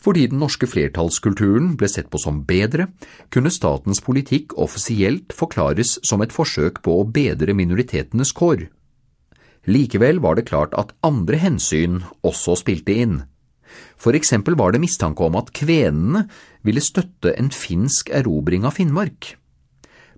Fordi 0.00 0.26
den 0.32 0.40
norske 0.40 0.68
flertallskulturen 0.68 1.74
ble 1.76 1.90
sett 1.92 2.08
på 2.08 2.20
som 2.20 2.40
bedre, 2.48 2.88
kunne 3.28 3.52
statens 3.52 4.00
politikk 4.00 4.56
offisielt 4.56 5.36
forklares 5.36 5.98
som 6.00 6.24
et 6.24 6.32
forsøk 6.32 6.80
på 6.84 6.96
å 7.02 7.04
bedre 7.04 7.52
minoritetenes 7.52 8.32
kår. 8.32 8.64
Likevel 9.66 10.20
var 10.22 10.38
det 10.38 10.46
klart 10.50 10.74
at 10.78 10.92
andre 11.06 11.40
hensyn 11.42 12.02
også 12.26 12.54
spilte 12.60 12.94
inn. 12.94 13.16
For 13.98 14.16
eksempel 14.16 14.54
var 14.58 14.72
det 14.72 14.82
mistanke 14.84 15.26
om 15.26 15.36
at 15.40 15.50
kvenene 15.56 16.26
ville 16.66 16.84
støtte 16.84 17.34
en 17.34 17.50
finsk 17.50 18.12
erobring 18.14 18.66
av 18.68 18.76
Finnmark. 18.78 19.34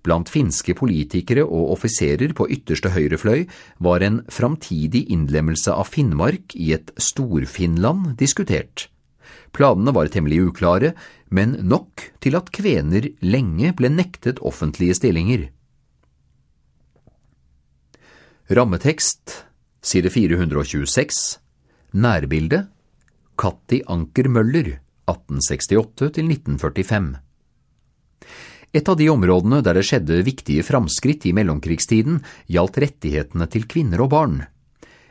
Blant 0.05 0.31
finske 0.31 0.77
politikere 0.79 1.43
og 1.45 1.73
offiserer 1.75 2.33
på 2.37 2.47
ytterste 2.55 2.93
høyrefløy 2.95 3.47
var 3.83 4.05
en 4.05 4.21
framtidig 4.31 5.07
innlemmelse 5.13 5.75
av 5.75 5.91
Finnmark 5.91 6.55
i 6.55 6.71
et 6.77 6.93
Storfinland 7.01 8.15
diskutert. 8.21 8.87
Planene 9.53 9.95
var 9.97 10.11
temmelig 10.13 10.43
uklare, 10.51 10.93
men 11.35 11.57
nok 11.67 12.05
til 12.23 12.37
at 12.39 12.53
kvener 12.55 13.11
lenge 13.25 13.73
ble 13.77 13.91
nektet 13.93 14.43
offentlige 14.45 14.97
stillinger. 15.01 15.49
Rammetekst, 18.49 19.45
side 19.85 20.09
426, 20.09 21.37
nærbilde, 22.01 22.63
Katti 23.37 23.85
Anker 23.93 24.25
Møller, 24.33 24.81
1868–1945. 25.05 27.11
Et 28.73 28.89
av 28.89 28.97
de 28.97 29.05
områdene 29.13 29.61
der 29.61 29.77
det 29.77 29.85
skjedde 29.85 30.25
viktige 30.25 30.65
framskritt 30.65 31.29
i 31.29 31.37
mellomkrigstiden, 31.37 32.25
gjaldt 32.49 32.81
rettighetene 32.87 33.45
til 33.53 33.69
kvinner 33.69 34.01
og 34.07 34.17
barn. 34.17 34.49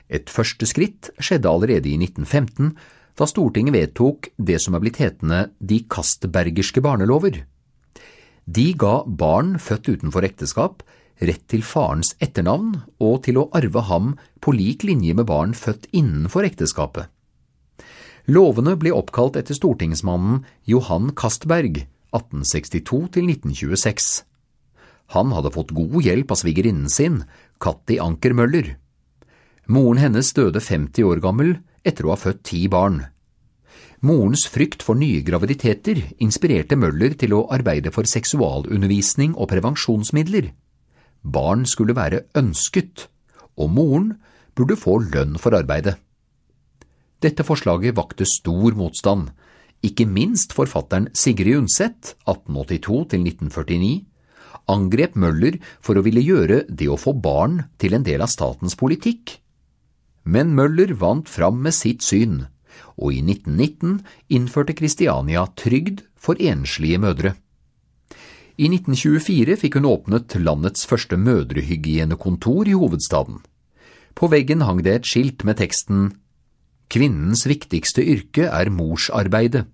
Et 0.10 0.26
første 0.34 0.66
skritt 0.66 1.14
skjedde 1.22 1.46
allerede 1.46 1.94
i 1.94 2.02
1915, 2.02 2.74
da 3.22 3.30
Stortinget 3.30 3.78
vedtok 3.78 4.34
det 4.42 4.58
som 4.66 4.74
er 4.74 4.82
blitt 4.82 4.98
hetende 4.98 5.54
De 5.62 5.86
Castbergerske 5.86 6.82
barnelover. 6.82 7.46
De 8.50 8.74
ga 8.74 9.06
barn 9.06 9.62
født 9.62 9.94
utenfor 9.94 10.26
ekteskap 10.26 10.82
rett 11.20 11.44
til 11.50 11.66
farens 11.66 12.14
etternavn 12.22 12.76
og 13.04 13.22
til 13.26 13.42
å 13.42 13.50
arve 13.58 13.84
ham 13.90 14.16
på 14.44 14.54
lik 14.56 14.86
linje 14.88 15.18
med 15.18 15.28
barn 15.30 15.56
født 15.58 15.90
innenfor 15.92 16.48
ekteskapet. 16.48 17.10
Lovene 18.28 18.74
ble 18.76 18.92
oppkalt 18.92 19.38
etter 19.40 19.56
stortingsmannen 19.56 20.42
Johan 20.68 21.14
Castberg, 21.16 21.86
1862–1926. 22.12 24.08
Han 25.16 25.32
hadde 25.32 25.54
fått 25.56 25.72
god 25.76 26.02
hjelp 26.04 26.34
av 26.36 26.42
svigerinnen 26.42 26.92
sin, 26.92 27.22
Katti 27.64 28.02
Anker 28.04 28.36
Møller. 28.36 28.74
Moren 29.72 30.02
hennes 30.04 30.34
døde 30.36 30.60
50 30.60 31.08
år 31.08 31.24
gammel 31.24 31.54
etter 31.88 32.08
å 32.08 32.12
ha 32.14 32.20
født 32.20 32.44
ti 32.52 32.66
barn. 32.72 33.06
Morens 34.04 34.44
frykt 34.52 34.84
for 34.86 35.00
nye 35.00 35.24
graviditeter 35.26 36.04
inspirerte 36.22 36.78
Møller 36.78 37.16
til 37.18 37.34
å 37.34 37.48
arbeide 37.54 37.92
for 37.96 38.08
seksualundervisning 38.08 39.34
og 39.34 39.50
prevensjonsmidler. 39.54 40.52
Barn 41.24 41.66
skulle 41.66 41.96
være 41.98 42.26
ønsket, 42.38 43.08
og 43.58 43.72
moren 43.74 44.14
burde 44.56 44.78
få 44.80 45.00
lønn 45.06 45.38
for 45.42 45.56
arbeidet. 45.58 45.98
Dette 47.22 47.46
forslaget 47.46 47.96
vakte 47.98 48.28
stor 48.30 48.76
motstand, 48.78 49.32
ikke 49.86 50.06
minst 50.10 50.54
forfatteren 50.58 51.10
Sigrid 51.18 51.64
Undset, 51.64 52.16
1882–1949, 52.30 54.06
angrep 54.70 55.16
Møller 55.16 55.58
for 55.82 55.98
å 55.98 56.04
ville 56.06 56.22
gjøre 56.22 56.64
det 56.70 56.90
å 56.92 57.00
få 57.00 57.14
barn 57.14 57.64
til 57.82 57.98
en 57.98 58.06
del 58.06 58.22
av 58.26 58.32
statens 58.34 58.78
politikk. 58.78 59.38
Men 60.28 60.54
Møller 60.58 60.94
vant 61.00 61.30
fram 61.30 61.62
med 61.64 61.76
sitt 61.78 62.04
syn, 62.06 62.46
og 62.98 63.14
i 63.16 63.22
1919 63.24 64.02
innførte 64.34 64.76
Kristiania 64.78 65.46
trygd 65.58 66.04
for 66.18 66.40
enslige 66.42 67.00
mødre. 67.02 67.36
I 68.58 68.72
1924 68.74 69.54
fikk 69.62 69.76
hun 69.78 69.86
åpnet 69.86 70.34
landets 70.42 70.88
første 70.90 71.18
mødrehygienekontor 71.22 72.66
i 72.66 72.74
hovedstaden. 72.74 73.44
På 74.18 74.30
veggen 74.34 74.64
hang 74.66 74.82
det 74.82 74.96
et 74.98 75.10
skilt 75.10 75.46
med 75.46 75.60
teksten 75.62 76.16
Kvinnens 76.90 77.44
viktigste 77.46 78.02
yrke 78.02 78.48
er 78.48 78.72
morsarbeidet. 78.74 79.68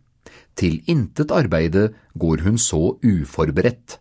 Til 0.57 0.81
intet 0.89 1.31
arbeide 1.31 1.93
går 2.19 2.43
hun 2.43 2.57
så 2.57 2.97
uforberedt. 2.99 3.99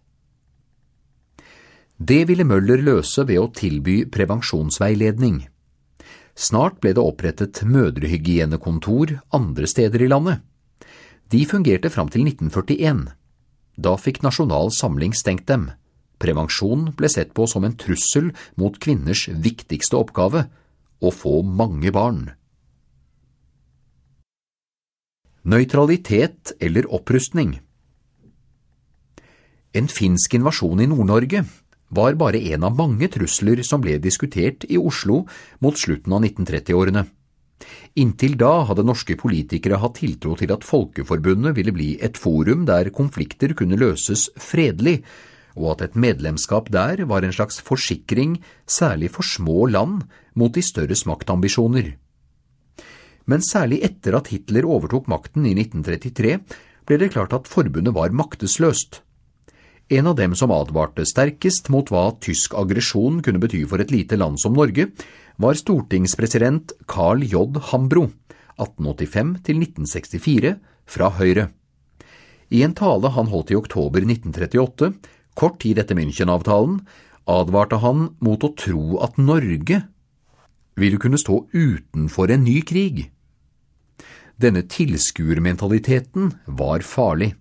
Det 2.03 2.25
ville 2.29 2.45
Møller 2.49 2.83
løse 2.83 3.23
ved 3.29 3.39
å 3.39 3.51
tilby 3.55 4.03
prevensjonsveiledning. 4.11 5.45
Snart 6.35 6.81
ble 6.81 6.95
det 6.97 7.05
opprettet 7.05 7.63
mødrehygienekontor 7.69 9.19
andre 9.37 9.69
steder 9.69 10.03
i 10.03 10.09
landet. 10.11 10.41
De 11.31 11.45
fungerte 11.47 11.93
fram 11.93 12.11
til 12.11 12.25
1941. 12.27 13.13
Da 13.77 13.97
fikk 13.97 14.23
Nasjonal 14.23 14.71
Samling 14.75 15.15
stengt 15.17 15.47
dem. 15.49 15.71
Prevensjon 16.23 16.93
ble 16.97 17.09
sett 17.11 17.33
på 17.35 17.49
som 17.51 17.65
en 17.67 17.77
trussel 17.79 18.31
mot 18.61 18.77
kvinners 18.79 19.27
viktigste 19.29 19.99
oppgave, 19.99 20.47
å 21.03 21.11
få 21.11 21.41
mange 21.43 21.91
barn. 21.91 22.31
Nøytralitet 25.43 26.53
eller 26.63 26.87
opprustning 26.95 27.57
En 29.75 29.89
finsk 29.91 30.37
invasjon 30.39 30.85
i 30.85 30.87
Nord-Norge 30.87 31.43
var 31.91 32.15
bare 32.21 32.39
en 32.55 32.69
av 32.69 32.77
mange 32.79 33.09
trusler 33.11 33.65
som 33.67 33.83
ble 33.83 33.97
diskutert 33.99 34.63
i 34.71 34.79
Oslo 34.79 35.25
mot 35.65 35.75
slutten 35.75 36.15
av 36.15 36.23
1930-årene. 36.23 37.03
Inntil 38.01 38.39
da 38.41 38.63
hadde 38.65 38.87
norske 38.89 39.19
politikere 39.21 39.77
hatt 39.83 39.99
tiltro 40.01 40.33
til 40.41 40.53
at 40.55 40.65
Folkeforbundet 40.65 41.59
ville 41.59 41.75
bli 41.77 41.91
et 42.01 42.17
forum 42.17 42.65
der 42.69 42.89
konflikter 42.95 43.53
kunne 43.59 43.77
løses 43.77 44.31
fredelig, 44.41 45.03
og 45.61 45.75
at 45.75 45.85
et 45.85 45.99
medlemskap 46.01 46.71
der 46.73 47.05
var 47.05 47.27
en 47.27 47.35
slags 47.37 47.61
forsikring, 47.61 48.39
særlig 48.65 49.13
for 49.13 49.27
små 49.27 49.67
land, 49.69 50.07
mot 50.33 50.55
de 50.55 50.65
størres 50.65 51.05
maktambisjoner. 51.05 51.93
Men 53.29 53.45
særlig 53.45 53.83
etter 53.85 54.17
at 54.17 54.33
Hitler 54.33 54.65
overtok 54.65 55.07
makten 55.13 55.45
i 55.47 55.53
1933, 55.53 56.39
ble 56.89 56.99
det 56.99 57.13
klart 57.13 57.37
at 57.37 57.51
forbundet 57.51 57.95
var 57.95 58.15
maktesløst. 58.17 59.03
En 59.93 60.09
av 60.09 60.17
dem 60.17 60.33
som 60.39 60.53
advarte 60.55 61.05
sterkest 61.05 61.69
mot 61.69 61.91
hva 61.93 62.07
tysk 62.25 62.55
aggresjon 62.57 63.21
kunne 63.23 63.43
bety 63.43 63.61
for 63.69 63.83
et 63.83 63.93
lite 63.93 64.17
land 64.17 64.41
som 64.41 64.57
Norge, 64.57 64.89
var 65.43 65.59
stortingspresident 65.59 66.73
Carl 66.87 67.25
J. 67.27 67.59
Hambro, 67.73 68.09
1885 68.63 69.35
1964, 69.43 70.55
fra 70.87 71.09
Høyre. 71.19 71.49
I 72.53 72.63
en 72.67 72.75
tale 72.77 73.11
han 73.15 73.31
holdt 73.33 73.51
i 73.51 73.59
oktober 73.59 74.05
1938, 74.05 74.93
kort 75.35 75.59
tid 75.65 75.81
etter 75.83 75.99
München-avtalen, 75.99 76.83
advarte 77.27 77.81
han 77.83 78.11
mot 78.23 78.45
å 78.45 78.53
tro 78.59 79.01
at 79.03 79.19
Norge 79.19 79.83
ville 80.79 81.01
kunne 81.01 81.21
stå 81.21 81.45
utenfor 81.53 82.33
en 82.35 82.45
ny 82.47 82.61
krig. 82.67 83.07
Denne 84.39 84.65
tilskuermentaliteten 84.67 86.33
var 86.47 86.87
farlig. 86.87 87.33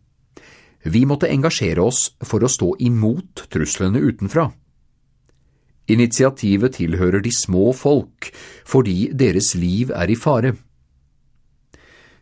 Vi 0.83 1.05
måtte 1.05 1.29
engasjere 1.29 1.83
oss 1.85 2.15
for 2.25 2.41
å 2.41 2.49
stå 2.49 2.73
imot 2.81 3.45
truslene 3.53 4.01
utenfra. 4.01 4.49
Initiativet 5.91 6.77
tilhører 6.79 7.23
de 7.23 7.31
små 7.35 7.71
folk 7.75 8.29
fordi 8.67 9.11
deres 9.17 9.53
liv 9.59 9.91
er 9.91 10.11
i 10.11 10.15
fare. 10.15 10.53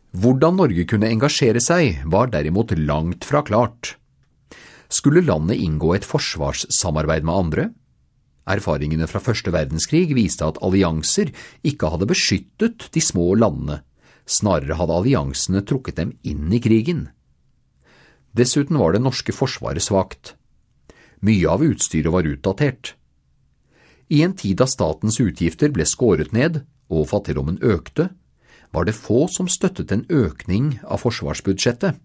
Hvordan 0.10 0.58
Norge 0.58 0.88
kunne 0.90 1.12
engasjere 1.14 1.62
seg, 1.62 2.02
var 2.10 2.32
derimot 2.34 2.74
langt 2.80 3.28
fra 3.30 3.44
klart. 3.46 3.94
Skulle 4.90 5.22
landet 5.22 5.62
inngå 5.62 5.94
et 5.94 6.08
forsvarssamarbeid 6.08 7.28
med 7.28 7.36
andre? 7.36 7.68
Erfaringene 8.50 9.06
fra 9.06 9.22
første 9.22 9.54
verdenskrig 9.54 10.16
viste 10.18 10.48
at 10.48 10.58
allianser 10.66 11.30
ikke 11.62 11.92
hadde 11.94 12.10
beskyttet 12.10 12.88
de 12.96 13.04
små 13.04 13.36
landene, 13.38 13.84
snarere 14.26 14.80
hadde 14.80 14.98
alliansene 14.98 15.62
trukket 15.62 16.00
dem 16.02 16.16
inn 16.26 16.50
i 16.50 16.62
krigen. 16.64 17.10
Dessuten 18.34 18.80
var 18.82 18.96
det 18.96 19.04
norske 19.06 19.34
forsvaret 19.36 19.86
svakt. 19.86 20.34
Mye 21.22 21.46
av 21.52 21.62
utstyret 21.66 22.10
var 22.14 22.26
utdatert. 22.26 22.96
I 24.10 24.24
en 24.26 24.34
tid 24.34 24.58
da 24.58 24.66
statens 24.68 25.20
utgifter 25.22 25.70
ble 25.74 25.86
skåret 25.86 26.34
ned 26.34 26.64
og 26.90 27.10
fattigdommen 27.12 27.60
økte, 27.62 28.10
var 28.74 28.86
det 28.86 28.98
få 28.98 29.28
som 29.30 29.50
støttet 29.50 29.92
en 29.94 30.06
økning 30.10 30.78
av 30.86 31.02
forsvarsbudsjettet. 31.04 31.98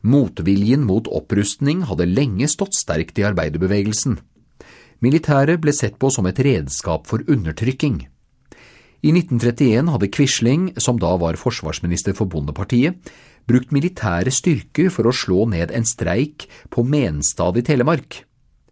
Motviljen 0.00 0.84
mot 0.88 1.08
opprustning 1.12 1.82
hadde 1.88 2.08
lenge 2.08 2.48
stått 2.48 2.76
sterkt 2.76 3.18
i 3.20 3.26
arbeiderbevegelsen. 3.28 4.16
Militæret 5.00 5.60
ble 5.60 5.72
sett 5.76 5.98
på 6.00 6.08
som 6.12 6.28
et 6.28 6.40
redskap 6.44 7.06
for 7.08 7.24
undertrykking. 7.28 8.06
I 9.00 9.12
1931 9.16 9.88
hadde 9.88 10.10
Quisling, 10.12 10.64
som 10.76 10.98
da 11.00 11.14
var 11.20 11.40
forsvarsminister 11.40 12.16
for 12.16 12.28
Bondepartiet, 12.28 12.96
brukt 13.48 13.72
militære 13.72 14.32
styrker 14.32 14.90
for 14.92 15.08
å 15.08 15.16
slå 15.16 15.46
ned 15.48 15.72
en 15.72 15.88
streik 15.88 16.44
på 16.68 16.84
Menstad 16.84 17.56
i 17.56 17.64
Telemark. 17.64 18.22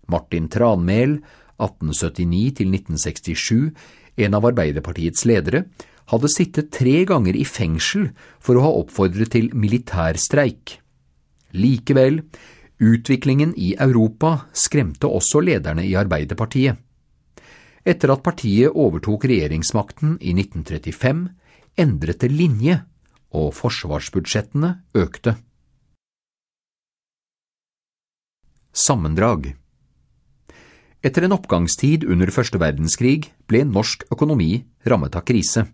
Martin 0.09 0.49
Tranmæl 0.53 1.19
1879–1967, 1.59 3.71
en 4.19 4.35
av 4.35 4.47
Arbeiderpartiets 4.49 5.25
ledere, 5.29 5.65
hadde 6.09 6.29
sittet 6.33 6.71
tre 6.73 7.05
ganger 7.09 7.37
i 7.37 7.45
fengsel 7.45 8.09
for 8.41 8.57
å 8.57 8.65
ha 8.65 8.71
oppfordret 8.81 9.31
til 9.35 9.51
militærstreik. 9.53 10.79
Likevel, 11.57 12.23
utviklingen 12.79 13.55
i 13.57 13.75
Europa 13.81 14.49
skremte 14.57 15.11
også 15.11 15.43
lederne 15.45 15.85
i 15.85 15.97
Arbeiderpartiet. 15.99 16.77
Etter 17.89 18.13
at 18.13 18.25
partiet 18.25 18.75
overtok 18.75 19.25
regjeringsmakten 19.29 20.19
i 20.21 20.35
1935, 20.37 21.29
endret 21.79 22.25
det 22.25 22.33
linje, 22.33 22.81
og 23.29 23.53
forsvarsbudsjettene 23.53 24.71
økte. 24.97 25.35
Sammendrag 28.73 29.51
etter 31.03 31.25
en 31.27 31.35
oppgangstid 31.37 32.05
under 32.09 32.31
første 32.35 32.59
verdenskrig 32.61 33.31
ble 33.51 33.65
norsk 33.69 34.07
økonomi 34.13 34.65
rammet 34.89 35.19
av 35.19 35.27
krise. 35.29 35.67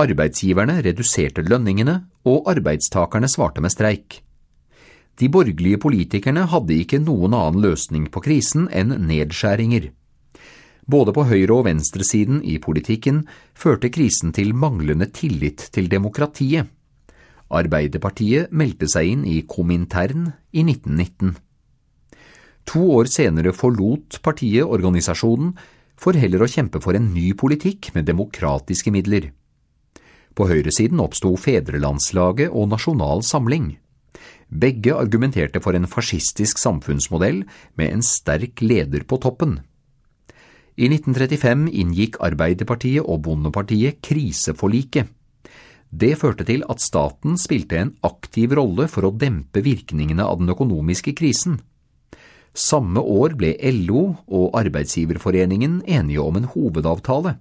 Arbeidsgiverne 0.00 0.80
reduserte 0.84 1.44
lønningene, 1.44 2.04
og 2.24 2.48
arbeidstakerne 2.52 3.28
svarte 3.28 3.62
med 3.64 3.72
streik. 3.72 4.20
De 5.20 5.28
borgerlige 5.28 5.80
politikerne 5.80 6.46
hadde 6.48 6.76
ikke 6.80 7.00
noen 7.02 7.34
annen 7.36 7.64
løsning 7.64 8.06
på 8.12 8.22
krisen 8.24 8.68
enn 8.72 8.94
nedskjæringer. 9.08 9.90
Både 10.90 11.12
på 11.12 11.26
høyre- 11.28 11.56
og 11.58 11.66
venstresiden 11.68 12.40
i 12.42 12.56
politikken 12.58 13.26
førte 13.54 13.90
krisen 13.92 14.32
til 14.32 14.54
manglende 14.54 15.10
tillit 15.12 15.68
til 15.72 15.90
demokratiet. 15.92 16.66
Arbeiderpartiet 17.50 18.52
meldte 18.52 18.88
seg 18.88 19.10
inn 19.10 19.24
i 19.26 19.42
Komintern 19.42 20.32
i 20.52 20.64
1919. 20.64 21.36
To 22.70 22.84
år 23.00 23.08
senere 23.10 23.50
forlot 23.56 24.20
partiet 24.22 24.68
organisasjonen 24.68 25.54
for 25.98 26.14
heller 26.14 26.44
å 26.44 26.50
kjempe 26.50 26.78
for 26.82 26.94
en 26.94 27.08
ny 27.10 27.32
politikk 27.34 27.90
med 27.96 28.06
demokratiske 28.06 28.92
midler. 28.94 29.32
På 30.38 30.46
høyresiden 30.46 31.00
oppsto 31.02 31.32
Fedrelandslaget 31.34 32.52
og 32.54 32.68
Nasjonal 32.70 33.24
Samling. 33.26 33.72
Begge 34.50 34.94
argumenterte 34.94 35.62
for 35.62 35.74
en 35.74 35.88
fascistisk 35.90 36.60
samfunnsmodell 36.62 37.42
med 37.78 37.90
en 37.90 38.04
sterk 38.06 38.62
leder 38.62 39.02
på 39.02 39.18
toppen. 39.22 39.58
I 40.78 40.86
1935 40.86 41.66
inngikk 41.74 42.20
Arbeiderpartiet 42.22 43.02
og 43.02 43.24
Bondepartiet 43.26 43.98
kriseforliket. 44.06 45.10
Det 45.90 46.12
førte 46.20 46.46
til 46.46 46.62
at 46.70 46.82
staten 46.82 47.34
spilte 47.34 47.80
en 47.80 47.90
aktiv 48.06 48.54
rolle 48.54 48.86
for 48.88 49.08
å 49.08 49.12
dempe 49.14 49.58
virkningene 49.66 50.22
av 50.22 50.38
den 50.38 50.54
økonomiske 50.54 51.16
krisen. 51.18 51.58
Samme 52.56 53.00
år 53.00 53.36
ble 53.38 53.54
LO 53.86 54.16
og 54.26 54.56
Arbeidsgiverforeningen 54.58 55.80
enige 55.86 56.22
om 56.22 56.40
en 56.40 56.48
hovedavtale. 56.50 57.36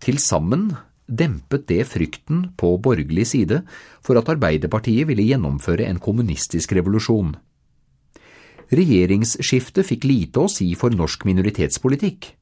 Til 0.00 0.20
sammen 0.22 0.76
dempet 1.06 1.66
det 1.70 1.84
frykten 1.90 2.50
på 2.58 2.76
borgerlig 2.82 3.26
side 3.32 3.62
for 4.04 4.18
at 4.18 4.30
Arbeiderpartiet 4.30 5.08
ville 5.10 5.26
gjennomføre 5.26 5.86
en 5.86 6.00
kommunistisk 6.02 6.74
revolusjon. 6.76 7.34
Regjeringsskiftet 8.66 9.86
fikk 9.86 10.06
lite 10.06 10.42
å 10.42 10.50
si 10.50 10.72
for 10.78 10.94
norsk 10.94 11.22
minoritetspolitikk. 11.28 12.32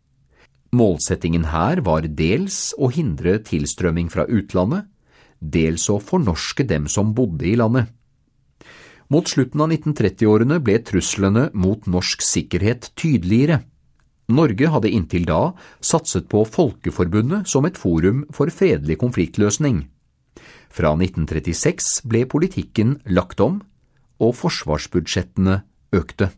Målsettingen 0.74 1.50
her 1.52 1.84
var 1.86 2.08
dels 2.08 2.72
å 2.80 2.88
hindre 2.92 3.36
tilstrømming 3.44 4.08
fra 4.10 4.24
utlandet, 4.26 4.88
dels 5.38 5.84
å 5.92 6.00
fornorske 6.00 6.64
dem 6.66 6.88
som 6.88 7.12
bodde 7.14 7.46
i 7.46 7.56
landet. 7.60 7.92
Mot 9.12 9.28
slutten 9.28 9.60
av 9.60 9.72
1930-årene 9.72 10.60
ble 10.64 10.78
truslene 10.86 11.48
mot 11.52 11.84
norsk 11.90 12.24
sikkerhet 12.24 12.92
tydeligere. 12.96 13.60
Norge 14.32 14.70
hadde 14.72 14.92
inntil 14.96 15.26
da 15.28 15.40
satset 15.84 16.30
på 16.32 16.44
Folkeforbundet 16.48 17.50
som 17.50 17.66
et 17.68 17.76
forum 17.76 18.24
for 18.32 18.48
fredelig 18.48 18.96
konfliktløsning. 19.02 19.84
Fra 20.72 20.94
1936 20.96 22.00
ble 22.08 22.24
politikken 22.26 22.96
lagt 23.04 23.42
om, 23.44 23.60
og 24.18 24.32
forsvarsbudsjettene 24.38 25.60
økte. 25.94 26.30